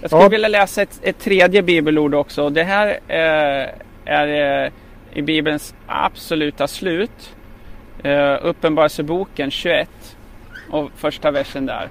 [0.00, 0.28] Jag skulle ja.
[0.28, 2.50] vilja läsa ett, ett, tredje bibelord också.
[2.50, 3.68] Det här eh,
[4.04, 4.72] är eh,
[5.12, 7.36] i Bibelns absoluta slut.
[8.02, 10.16] Eh, Uppenbarelseboken 21
[10.70, 11.88] och första versen där.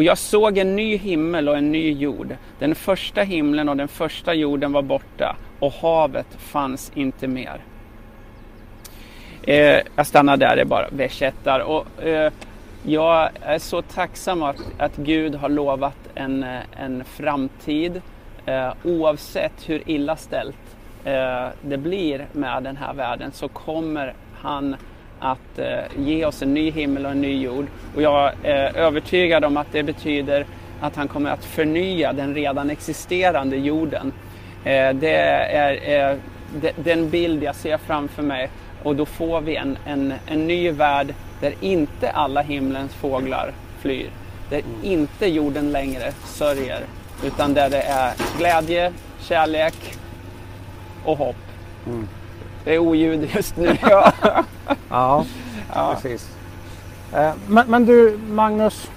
[0.00, 2.36] Och jag såg en ny himmel och en ny jord.
[2.58, 7.60] Den första himlen och den första jorden var borta och havet fanns inte mer.
[9.42, 11.34] Eh, jag stannar där, det är bara vers 1.
[11.66, 12.32] Och, eh,
[12.82, 18.02] jag är så tacksam att, att Gud har lovat en, eh, en framtid
[18.46, 24.76] eh, oavsett hur illa ställt eh, det blir med den här världen så kommer han
[25.20, 27.66] att eh, ge oss en ny himmel och en ny jord.
[27.94, 30.46] Och jag är övertygad om att det betyder
[30.80, 34.12] att han kommer att förnya den redan existerande jorden.
[34.64, 36.16] Eh, det är eh,
[36.76, 38.50] den bild jag ser framför mig
[38.82, 44.10] och då får vi en, en, en ny värld där inte alla himlens fåglar flyr.
[44.50, 44.70] Där mm.
[44.82, 46.80] inte jorden längre sörjer
[47.24, 49.74] utan där det är glädje, kärlek
[51.04, 51.36] och hopp.
[51.86, 52.08] Mm.
[52.64, 53.76] Det är oljud just nu.
[54.88, 55.24] ja,
[55.74, 56.28] ja, precis.
[57.14, 58.90] Eh, men, men, du Magnus,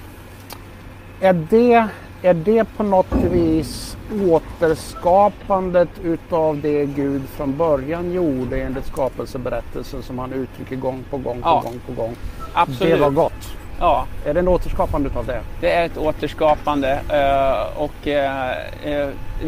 [1.22, 1.88] är det,
[2.22, 3.98] är det på något vis
[4.30, 11.42] återskapandet utav det Gud från början gjorde enligt skapelseberättelsen som han uttrycker gång på gång
[11.42, 12.16] på ja, gång på gång?
[12.54, 12.94] Absolut.
[12.94, 13.58] Det var gott.
[13.80, 14.06] Ja.
[14.26, 15.42] Är det en återskapande utav det?
[15.62, 18.08] Det är ett återskapande uh, och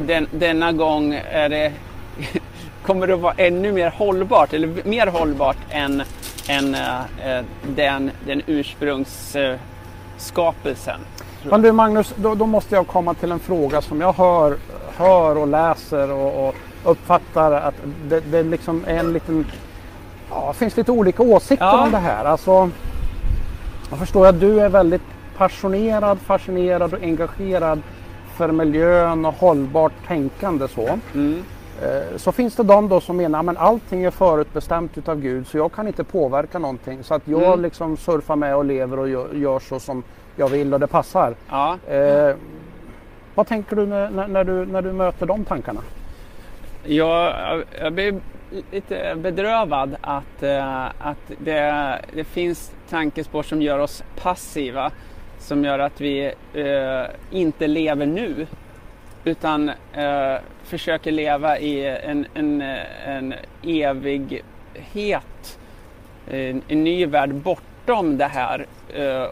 [0.06, 1.73] den, denna gång är det
[2.86, 6.04] kommer det att vara ännu mer hållbart eller mer hållbart än,
[6.48, 7.02] än uh,
[7.76, 11.00] den, den ursprungsskapelsen.
[11.50, 14.58] Men du Magnus, då, då, måste jag komma till en fråga som jag hör,
[14.98, 17.76] hör och läser och, och uppfattar att
[18.10, 19.45] det, det liksom är en liten...
[20.30, 21.84] Ja, det finns lite olika åsikter ja.
[21.84, 22.26] om det här.
[22.26, 22.69] Alltså,
[23.89, 25.02] jag förstår att du är väldigt
[25.38, 27.82] passionerad, fascinerad och engagerad
[28.38, 31.00] för miljön och hållbart tänkande så.
[31.13, 31.43] Mm.
[31.82, 35.58] Eh, så finns det de då som menar att allting är förutbestämt utav Gud så
[35.58, 37.04] jag kan inte påverka någonting.
[37.04, 37.62] Så att jag mm.
[37.62, 40.04] liksom surfar med och lever och gör, gör, så som
[40.36, 41.36] jag vill och det passar.
[41.50, 41.78] Ja.
[41.88, 42.36] Eh,
[43.36, 45.82] vad tänker du när, när, du när du möter de tankarna?
[46.84, 47.34] Jag,
[47.80, 48.20] jag blir
[48.72, 54.92] lite bedrövad att, äh, att det, det finns tankespår som gör oss passiva.
[55.40, 58.48] Som gör att vi äh, inte lever nu
[59.24, 62.62] utan äh, försöker leva i en, en,
[63.06, 65.60] en evighet,
[66.32, 68.65] en, en ny värld bortom det här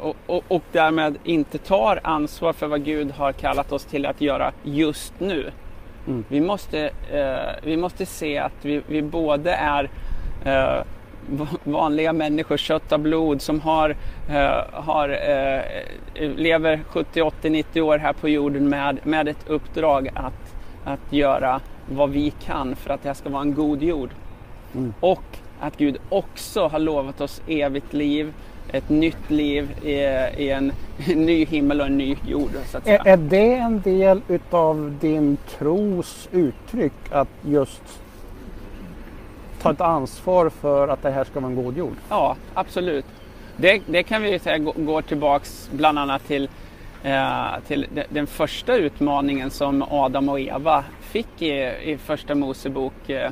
[0.01, 4.21] och, och, och därmed inte tar ansvar för vad Gud har kallat oss till att
[4.21, 5.51] göra just nu.
[6.07, 6.25] Mm.
[6.27, 9.89] Vi, måste, eh, vi måste se att vi, vi både är
[10.45, 10.83] eh,
[11.63, 13.95] vanliga människor, kött och blod som har,
[14.29, 15.61] eh, har, eh,
[16.35, 20.42] lever 70, 80, 90 år här på jorden med, med ett uppdrag att,
[20.83, 24.09] att göra vad vi kan för att det här ska vara en god jord.
[24.75, 24.93] Mm.
[24.99, 25.23] Och
[25.59, 28.33] att Gud också har lovat oss evigt liv,
[28.71, 29.93] ett nytt liv i,
[30.37, 30.71] i en,
[31.07, 32.51] ny himmel och en ny jord.
[32.85, 37.99] Är, är det en del utav din tros uttryck att just
[39.61, 41.95] ta ett ansvar för att det här ska vara en god jord?
[42.09, 43.05] Ja, absolut.
[43.57, 46.49] Det, det kan vi säga går tillbaks bland annat till,
[47.67, 51.51] till den första utmaningen som Adam och Eva fick i,
[51.83, 53.31] i första Mosebok eh,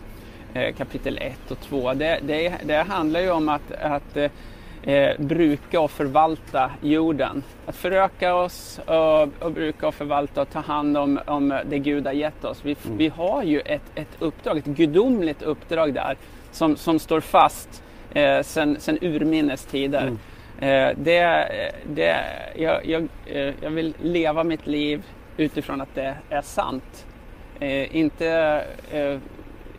[0.54, 1.94] eh kapitel 1 och 2.
[1.94, 4.32] Det, det, det handlar ju om att, att eh,
[4.84, 7.44] eh, bruka och förvalta jorden.
[7.66, 12.06] Att föröka oss och, och, bruka och förvalta och ta hand om, om det Gud
[12.06, 12.60] har gett oss.
[12.64, 12.98] Vi, mm.
[12.98, 16.18] vi har ju ett, ett uppdrag, ett gudomligt uppdrag där
[16.52, 20.02] som, som står fast eh, sen urminnes tider.
[20.02, 20.20] Mm.
[20.62, 21.48] Eh, det,
[21.86, 22.24] det,
[22.56, 25.04] jag, jag, eh, jag vill leva mitt liv
[25.38, 27.06] utifrån att det är sant.
[27.60, 28.64] Eh, inte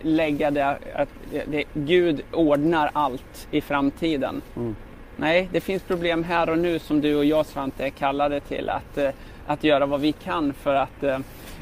[0.01, 1.09] lägga det att
[1.47, 4.43] det, Gud ordnar allt i framtiden.
[4.57, 4.77] Mm.
[5.17, 8.69] Nej, det finns problem här och nu som du och jag Svante är kallade till
[8.69, 8.99] att,
[9.47, 11.03] att göra vad vi kan för att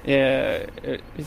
[0.04, 0.54] eh,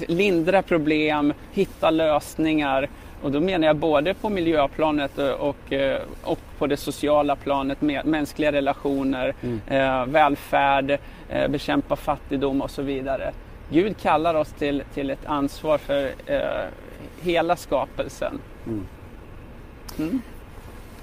[0.08, 2.90] lindra problem, hitta lösningar
[3.24, 5.74] och då menar jag både på miljöplanet och,
[6.24, 9.62] och på det sociala planet, mänskliga relationer, mm.
[9.68, 11.00] eh, välfärd,
[11.30, 13.34] eh, bekämpa fattigdom och så vidare.
[13.70, 16.40] Gud kallar oss till, till ett ansvar för eh,
[17.22, 18.40] hela skapelsen.
[18.66, 18.86] Mm.
[20.00, 20.22] Mm.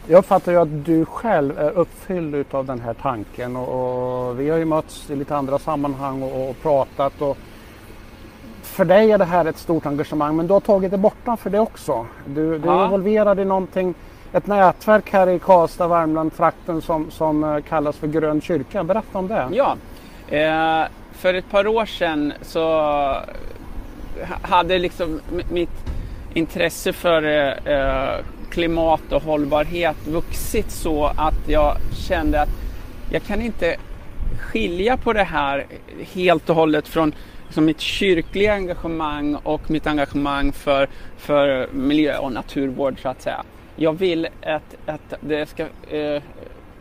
[0.07, 4.51] Jag uppfattar ju att du själv är uppfylld av den här tanken och, och, vi
[4.51, 7.23] har ju mötts i lite andra sammanhang och, och, pratat.
[7.23, 7.39] Och
[8.71, 11.51] för dig är det här ett stort engagemang men du har tagit det bortom för
[11.51, 12.07] det också.
[12.27, 13.95] Du, du är involverad i någonting,
[14.33, 18.85] ett nätverk här i Karlstad, Värmland, trakten som, som eh, kallas för Grön kyrka.
[18.85, 19.49] Berätta om det.
[19.53, 19.77] Ja,
[20.37, 23.17] eh, för ett par år sedan så
[24.43, 25.21] hade liksom
[25.53, 25.85] mitt
[26.35, 27.23] intresse för
[27.69, 31.77] eh, klimat och hållbarhet vuxit så att jag
[32.09, 32.49] kände att
[33.11, 33.77] jag kan inte
[34.39, 35.67] skilja på det här
[36.13, 37.15] helt och hållet från
[37.51, 43.45] liksom mitt kyrkliga engagemang och mitt engagemang för, för miljö och naturvård så att säga.
[43.77, 45.67] Jag vill att, att det ska...
[45.91, 46.23] Eh,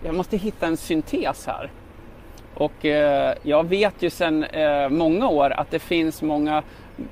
[0.04, 1.72] jag måste hitta en syntes här.
[2.54, 6.64] Och eh, jag vet ju sedan eh, många år att det finns många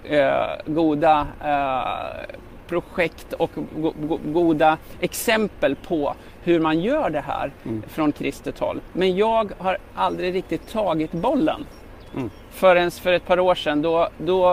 [0.03, 2.36] eh, goda eh,
[2.68, 7.84] projekt och go go goda exempel på hur man gör det här mm.
[7.88, 8.82] från kristet håll.
[8.93, 11.66] Men jag har aldrig riktigt tagit bollen.
[12.16, 12.30] Mm.
[12.51, 14.51] Förrän för ett par år sedan då, då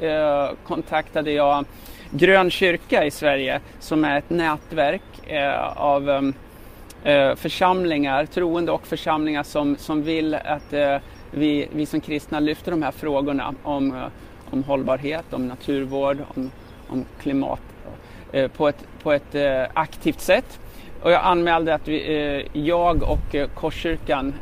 [0.00, 1.64] eh, kontaktade jag
[2.12, 8.86] Grön kyrka i Sverige som är ett nätverk eh, av eh, eh, församlingar, troende och
[8.86, 10.96] församlingar som, som vill att eh,
[11.30, 14.02] vi, vi som kristna lyfter de här frågorna om, eh,
[14.50, 16.50] om hållbarhet, om naturvård, om
[16.90, 17.60] om klimat
[18.32, 20.60] eh, på ett, på ett eh, aktivt sätt.
[21.02, 24.34] Och jag anmälde att vi, eh, jag och Korskyrkan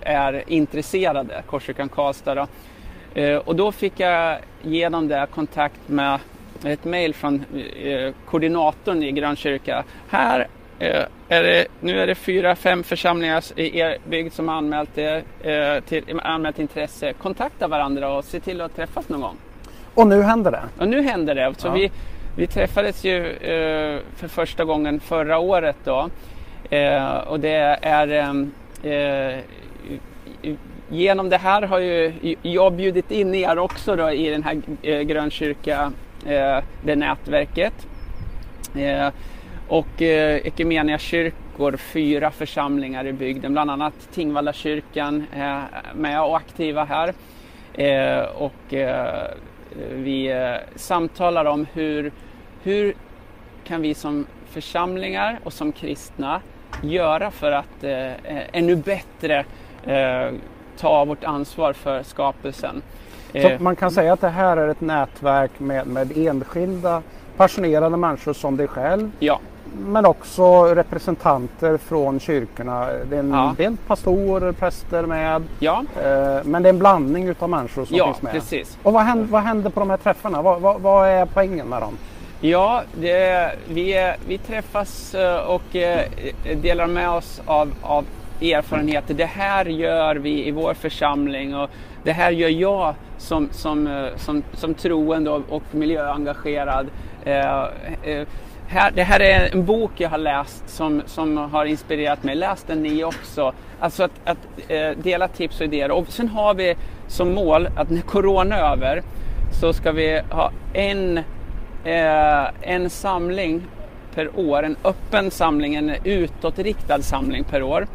[0.00, 2.34] är intresserade, Korskyrkan Karlstad.
[2.34, 2.46] Då.
[3.44, 6.18] Och då fick jag genom det kontakt med
[6.64, 7.44] ett mejl från
[8.26, 9.84] koordinatorn i Grönkyrka.
[10.08, 10.48] Här
[11.28, 15.80] är det, nu är det fyra, fem församlingar i er bygd som har anmält, er,
[15.80, 17.12] till, anmält intresse.
[17.12, 19.36] Kontakta varandra och se till att träffas någon gång.
[19.94, 20.62] Och nu händer det?
[20.78, 21.54] Och nu händer det.
[21.56, 21.72] Så ja.
[21.72, 21.90] vi,
[22.36, 26.10] vi träffades ju eh, för första gången förra året då.
[26.70, 28.52] Eh, och det är ehm,
[28.82, 29.38] eh,
[30.92, 32.12] Genom det här har ju
[32.42, 35.92] jag bjudit in er också då i den här eh, Grönkyrka,
[36.26, 37.86] eh, det nätverket.
[38.76, 39.08] Eh,
[39.68, 45.62] och eh, Ekumenia kyrkor, fyra församlingar i bygden, bland annat Tingvalla kyrkan är eh,
[45.94, 47.14] med och aktiva här.
[47.74, 49.30] Eh, och eh,
[49.92, 52.12] vi eh, samtalar om hur,
[52.62, 52.94] hur
[53.64, 56.40] kan vi som församlingar och som kristna
[56.82, 58.12] göra för att eh,
[58.52, 59.44] ännu bättre
[59.84, 60.34] eh,
[60.76, 62.82] ta vårt ansvar för skapelsen.
[63.32, 67.02] Så eh, man kan säga att det här är ett nätverk med, med enskilda
[67.36, 69.10] passionerade människor som dig själv.
[69.18, 69.40] Ja
[69.78, 72.86] men också representanter från kyrkorna.
[73.10, 73.54] Det är en ja.
[73.56, 75.42] del pastorer, präster med.
[75.58, 75.84] Ja.
[75.96, 78.32] Eh, men det är en blandning utav människor som ja, finns med.
[78.32, 78.78] Precis.
[78.82, 80.42] Och vad händer, vad händer på de här träffarna?
[80.42, 81.98] Vad, vad, vad är poängen med dem?
[82.40, 86.00] Ja, det, vi, vi träffas eh, och eh,
[86.62, 88.04] delar med oss av, av
[88.42, 89.14] erfarenheter.
[89.14, 91.70] Det här gör vi i vår församling och
[92.02, 96.86] det här gör jag som, som, som, som troende och miljöengagerad
[98.70, 102.34] här, det här är en bok jag har läst som, som har inspirerat mig.
[102.34, 103.52] Läs den ni också.
[103.80, 105.90] Alltså att, att eh, dela tips och idéer.
[105.90, 106.76] Och sen har vi
[107.08, 109.02] som mål att när corona är över
[109.60, 111.18] så ska vi ha en,
[111.84, 113.62] eh, en samling
[114.14, 117.86] per år, en öppen samling, en utåtriktad samling per år.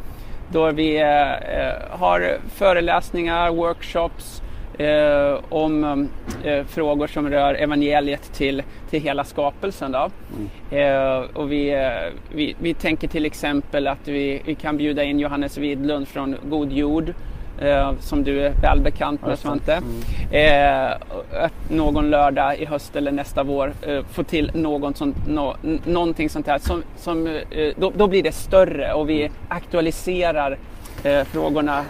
[0.52, 4.42] Då vi eh, eh har föreläsningar, workshops,
[4.78, 6.08] eh, om
[6.44, 9.92] eh, frågor som rör evangeliet till, till hela skapelsen.
[9.92, 10.10] Då.
[10.70, 10.94] Mm.
[10.94, 15.20] Eh, och vi, eh, vi, vi tänker till exempel att vi, vi kan bjuda in
[15.20, 17.14] Johannes Widlund från God Jord
[17.58, 19.72] Eh, som du är väl bekant med Svante.
[19.72, 20.90] Mm.
[20.90, 20.92] Eh,
[21.44, 23.72] att någon lördag i höst eller nästa vår
[24.12, 26.58] få till någon sånt, no, någonting sånt här.
[26.58, 27.40] Som, som,
[27.76, 30.58] då, då, blir det större och vi aktualiserar
[31.24, 31.84] frågorna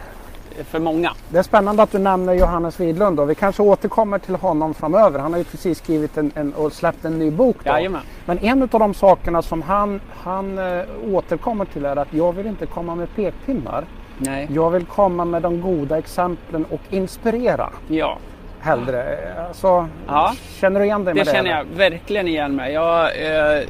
[0.65, 1.13] för många.
[1.29, 3.17] Det är spännande att du nämner Johannes Widlund.
[3.17, 3.25] Då.
[3.25, 5.19] Vi kanske återkommer till honom framöver.
[5.19, 7.57] Han har ju precis skrivit en, en och släppt en ny bok.
[7.65, 7.99] Då.
[8.25, 10.83] Men en av de sakerna som han, han äh,
[11.13, 13.85] återkommer till är att jag vill inte komma med pekpinnar.
[14.19, 14.49] Nej.
[14.53, 18.19] Jag vill komma med de goda exemplen och inspirera Ja.
[18.61, 19.19] hellre.
[19.49, 20.33] Alltså, Ja.
[20.61, 21.31] Känner du igen dig Det med det?
[21.33, 21.59] känner eller?
[21.71, 22.73] jag verkligen igen mig.
[22.73, 23.63] Jag, eh,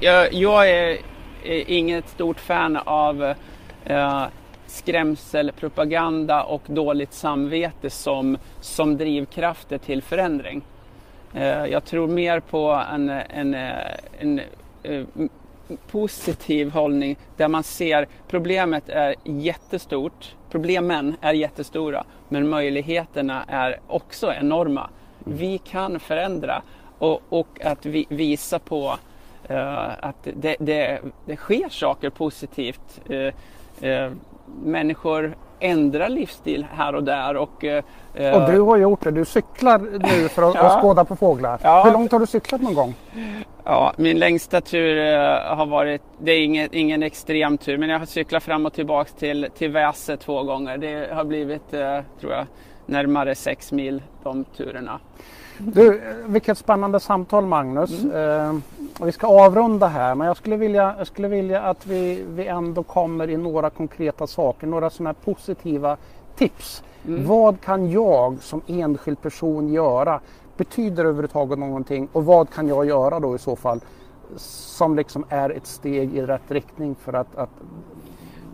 [0.00, 0.96] jag, jag är,
[1.44, 3.34] är inget stort fan av
[3.84, 4.22] eh,
[4.68, 10.62] skrämselpropaganda och dåligt samvete som, som drivkrafter till förändring.
[11.34, 13.70] Eh, jag tror mer på en, en, eh,
[14.18, 14.40] en,
[14.82, 15.28] en,
[15.90, 20.34] positiv hållning där man ser problemet är jättestort.
[20.50, 24.90] Problemen är jättestora men möjligheterna är också enorma.
[25.24, 26.62] Vi kan förändra
[26.98, 28.98] och, och att vi, visa på
[29.50, 33.00] uh, att det, det, det sker saker positivt.
[33.10, 33.32] Uh,
[33.84, 34.12] uh,
[34.64, 37.82] människor ändrar livsstil här och där och eh,
[38.14, 39.10] Och du har gjort det.
[39.10, 40.78] Du cyklar nu för att, Ja.
[40.80, 41.60] skåda på fåglar.
[41.62, 41.82] Ja.
[41.84, 42.94] Hur långt har du cyklat någon gång?
[43.64, 47.98] Ja, min längsta tur eh, har varit, det är ingen, ingen extrem tur, men jag
[47.98, 50.78] har cyklat fram och tillbaks till, till Väse två gånger.
[50.78, 52.46] Det har blivit, eh, tror jag,
[52.86, 55.00] närmare sex mil de turerna.
[55.58, 58.02] Du, eh, vilket spännande samtal Magnus.
[58.04, 58.56] Mm.
[58.56, 62.46] Eh, vi ska avrunda här men jag skulle vilja, jag skulle vilja att vi, vi
[62.46, 65.96] ändå kommer i några konkreta saker, några sådana här positiva
[66.36, 66.82] tips.
[67.06, 67.26] Mm.
[67.26, 70.20] Vad kan jag som enskild person göra?
[70.56, 72.08] Betyder det överhuvudtaget någonting?
[72.12, 73.80] Och vad kan jag göra då i så fall?
[74.36, 77.50] Som liksom är ett steg i rätt riktning för att, att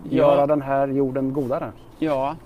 [0.08, 0.16] Ja.
[0.16, 1.72] göra den här jorden godare.
[1.98, 2.36] Ja,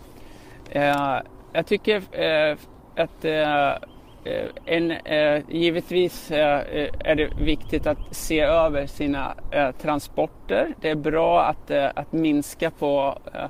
[0.70, 1.20] eh,
[1.52, 2.56] jag tycker eh,
[2.96, 3.88] att eh,
[4.24, 10.74] Eh, en, eh, givetvis eh, eh, är det viktigt att se över sina eh, transporter.
[10.80, 13.46] Det är bra att, eh, att minska på eh,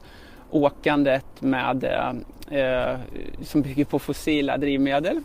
[0.50, 2.96] åkandet med, eh, eh
[3.42, 5.20] som bygger på fossila drivmedel.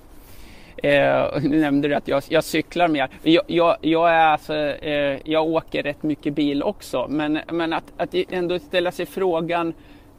[0.78, 3.10] Eh, nu nämnde du att jag, jag cyklar mer.
[3.24, 7.94] Jag, jag, jag, är alltså, eh, jag åker rätt mycket bil också men, men att,
[7.98, 9.74] att ändå ställa sig frågan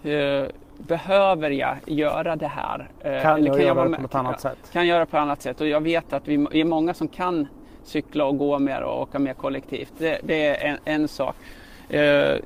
[0.04, 0.44] eh,
[0.78, 2.88] Behöver jag göra det här?
[3.00, 4.72] Eh, Kan eller jag göra vara det med- på något annat kan, sätt?
[4.72, 7.46] Kan göra på annat sätt och jag vet att vi, vi är många som kan
[7.84, 9.92] cykla och gå mer och åka mer kollektivt.
[9.98, 11.34] Det, det är en, en sak.
[11.88, 12.38] Eh, Det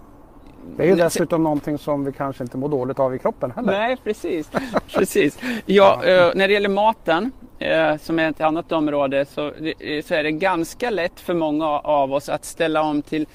[0.79, 3.73] är ju dessutom någonting som vi kanske inte mår dåligt av i kroppen heller.
[3.73, 4.51] Nej, precis.
[4.95, 5.39] precis.
[5.67, 7.31] Ja, eh, när det gäller maten,
[8.01, 9.53] som är ett annat område, så,
[10.05, 13.27] så är det ganska lätt för många av oss att ställa om till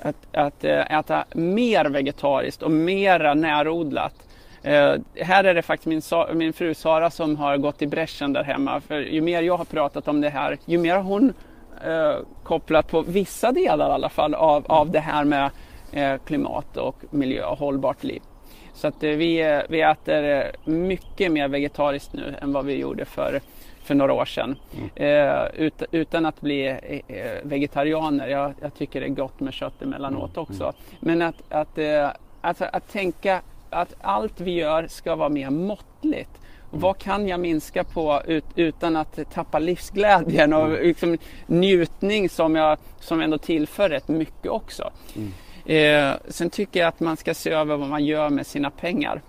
[0.00, 4.14] att, att äta mer vegetariskt och mera närodlat.
[4.62, 8.44] Eh, här är det faktiskt min, min fru Sara som har gått i bräschen där
[8.44, 8.80] hemma.
[8.80, 11.32] För ju mer jag har pratat om det här, ju mer har hon
[11.84, 15.50] eh, kopplat på vissa delar i alla fall av, av det här med
[15.92, 18.22] eh, klimat och miljö och hållbart liv.
[18.72, 22.76] Så att eh, vi, eh, vi äter eh, mycket mer vegetariskt nu än vad vi
[22.76, 23.40] gjorde för,
[23.82, 24.56] för några år sedan.
[24.94, 28.28] Eh, ut, utan att bli eh, eh, vegetarianer.
[28.28, 30.72] Jag, jag tycker det är gott med kött emellanåt också.
[31.00, 32.08] Men att, att, eh,
[32.40, 33.40] alltså, att tänka
[33.70, 36.30] att allt vi gör ska vara mer måttligt.
[36.70, 42.78] Vad kan jag minska på ut, utan att tappa livsglädjen och liksom, njutning som jag
[43.00, 44.90] som ändå tillför rätt mycket också.
[45.66, 49.22] Eh, sen tycker jag att man ska se över vad man gör med sina pengar.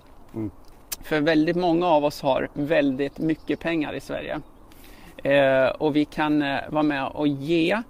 [1.03, 4.39] För väldigt många av oss har väldigt mycket pengar i Sverige.
[5.23, 7.81] Eh, och vi kan eh, vara med och ge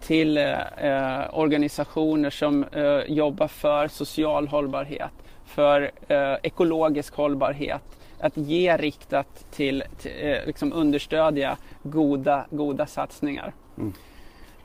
[0.00, 5.12] till eh, eh, organisationer som eh, jobbar för social hållbarhet,
[5.48, 7.82] för eh, ekologisk hållbarhet.
[8.20, 13.52] Att ge riktat till, till eh, liksom understödja goda, goda satsningar.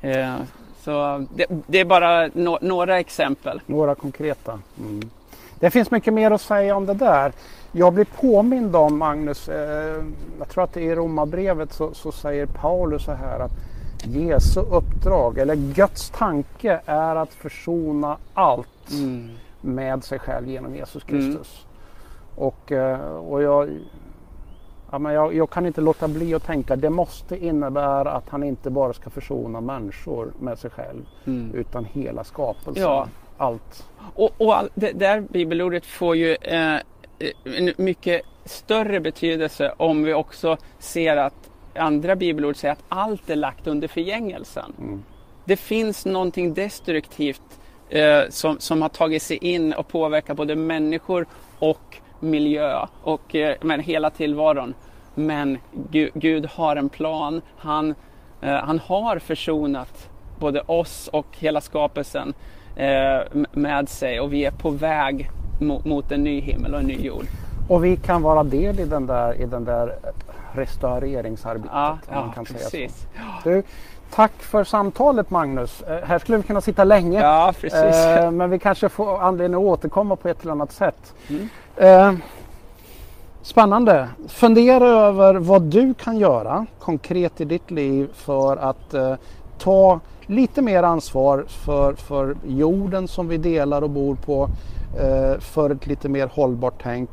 [0.02, 0.36] Eh,
[0.82, 3.62] så det, det är bara no- några exempel.
[3.66, 4.60] Några konkreta.
[4.80, 5.10] Mm.
[5.60, 7.32] Det finns mycket mer att säga om det där.
[7.72, 10.04] Jag blir påmind om Magnus, eh,
[10.40, 13.52] jag tror att det är i Romarbrevet så, så säger Paulus så här att
[14.06, 18.68] Jesu uppdrag eller Guds tanke är att försona allt
[19.64, 21.66] med sig själv genom Jesus Kristus.
[22.36, 23.70] Och, eh, och jag,
[24.92, 28.44] ja, men jag, jag kan inte låta bli att tänka det måste innebära att han
[28.44, 31.06] inte bara ska försona människor med sig själv
[31.54, 32.84] utan hela skapelsen.
[32.84, 33.08] Ja.
[33.38, 33.88] Allt.
[34.16, 36.78] Och, och all, det där bibelordet får ju eh,
[37.44, 43.36] en mycket större betydelse om vi också ser att andra bibelord säger att allt är
[43.36, 45.04] lagt under förgängelsen.
[45.46, 47.60] Det finns någonting destruktivt
[47.90, 51.26] eh, som, som har tagit sig in och påverkat både människor
[51.60, 54.74] och miljö och eh, men hela tillvaron.
[55.16, 55.58] Men
[55.92, 57.42] Gud, Gud har en plan.
[57.58, 57.96] Han,
[58.42, 60.10] eh, han har försonat
[60.40, 62.34] både oss och hela skapelsen
[62.76, 63.20] eh,
[63.52, 65.30] med sig och vi är på väg
[65.60, 67.26] mot, mot en ny himmel och en ny jord.
[67.70, 69.96] Och vi kan vara del i den där, i den där
[70.54, 71.72] restaureringsarbetet.
[71.74, 72.70] Ja, om man ja kan säga så.
[72.70, 73.08] precis.
[73.44, 73.64] Du,
[74.16, 75.82] tack för samtalet Magnus.
[75.82, 77.22] Eh, här skulle vi kunna sitta länge.
[77.22, 77.96] Ja, precis.
[77.96, 81.14] Eh, men vi kanske får anledning att återkomma på ett eller annat sätt.
[81.30, 81.50] Mm.
[81.76, 82.20] Eh,
[83.42, 84.08] spännande.
[84.28, 88.96] Fundera över vad du kan göra konkret i ditt liv för att
[89.58, 94.50] ta lite mer ansvar för, för jorden som vi delar och bor på.
[95.40, 97.10] För ett lite mer hållbart tänk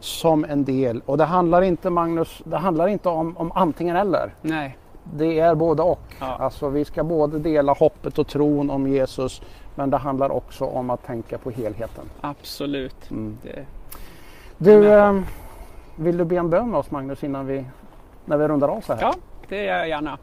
[0.00, 1.00] som en del.
[1.06, 4.34] Och det handlar inte Magnus, det handlar inte om, om antingen eller.
[4.42, 4.76] Nej.
[5.14, 6.14] Det är både och.
[6.20, 6.36] Ja.
[6.40, 9.42] Alltså vi ska både dela hoppet och tron om Jesus
[9.74, 12.04] men det handlar också om att tänka på helheten.
[12.20, 13.10] Absolut.
[13.10, 13.38] Mm.
[13.42, 13.64] Det,
[14.58, 15.20] Du, eh,
[15.96, 17.64] vill du be en bön med oss Magnus innan vi,
[18.24, 19.00] när vi rundar av så här?
[19.02, 19.14] ja,
[19.48, 20.18] det gör jag gärna.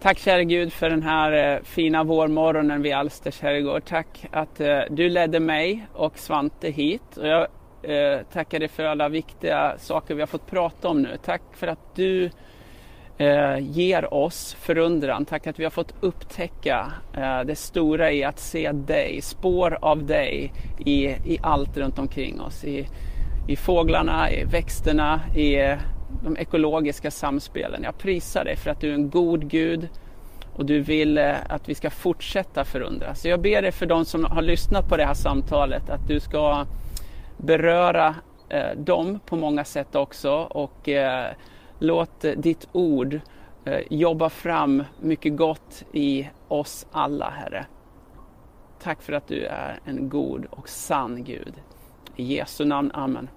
[0.00, 3.84] Tack käre Gud för den här eh, fina vårmorgonen vid Alsters herrgård.
[3.84, 7.16] Tack att eh, du ledde mig och Svante hit.
[7.16, 7.46] Och jag
[7.82, 11.16] eh, tackar dig för alla viktiga saker vi har fått prata om nu.
[11.24, 12.30] Tack för att du
[13.18, 15.24] eh, ger oss förundran.
[15.24, 20.04] Tack att vi har fått upptäcka eh, det stora i att se dig, spår av
[20.06, 22.64] dig i, i allt runt omkring oss.
[22.64, 22.88] I,
[23.48, 25.78] I fåglarna, i växterna, i eh,
[26.22, 27.82] de ekologiska samspelen.
[27.82, 29.88] Jag prisar dig för att du är en god Gud
[30.56, 33.20] och du vill eh, att vi ska fortsätta förundras.
[33.20, 36.20] Så jag ber dig för de som har lyssnat på det här samtalet att du
[36.20, 36.66] ska
[37.36, 38.14] beröra
[38.48, 41.26] eh, dem på många sätt också och eh,
[41.78, 43.20] låt eh, ditt ord
[43.64, 47.66] eh, jobba fram mycket gott i oss alla, Herre.
[48.82, 51.54] Tack för att du är en god och sann Gud.
[52.16, 53.28] I Jesu namn, Amen.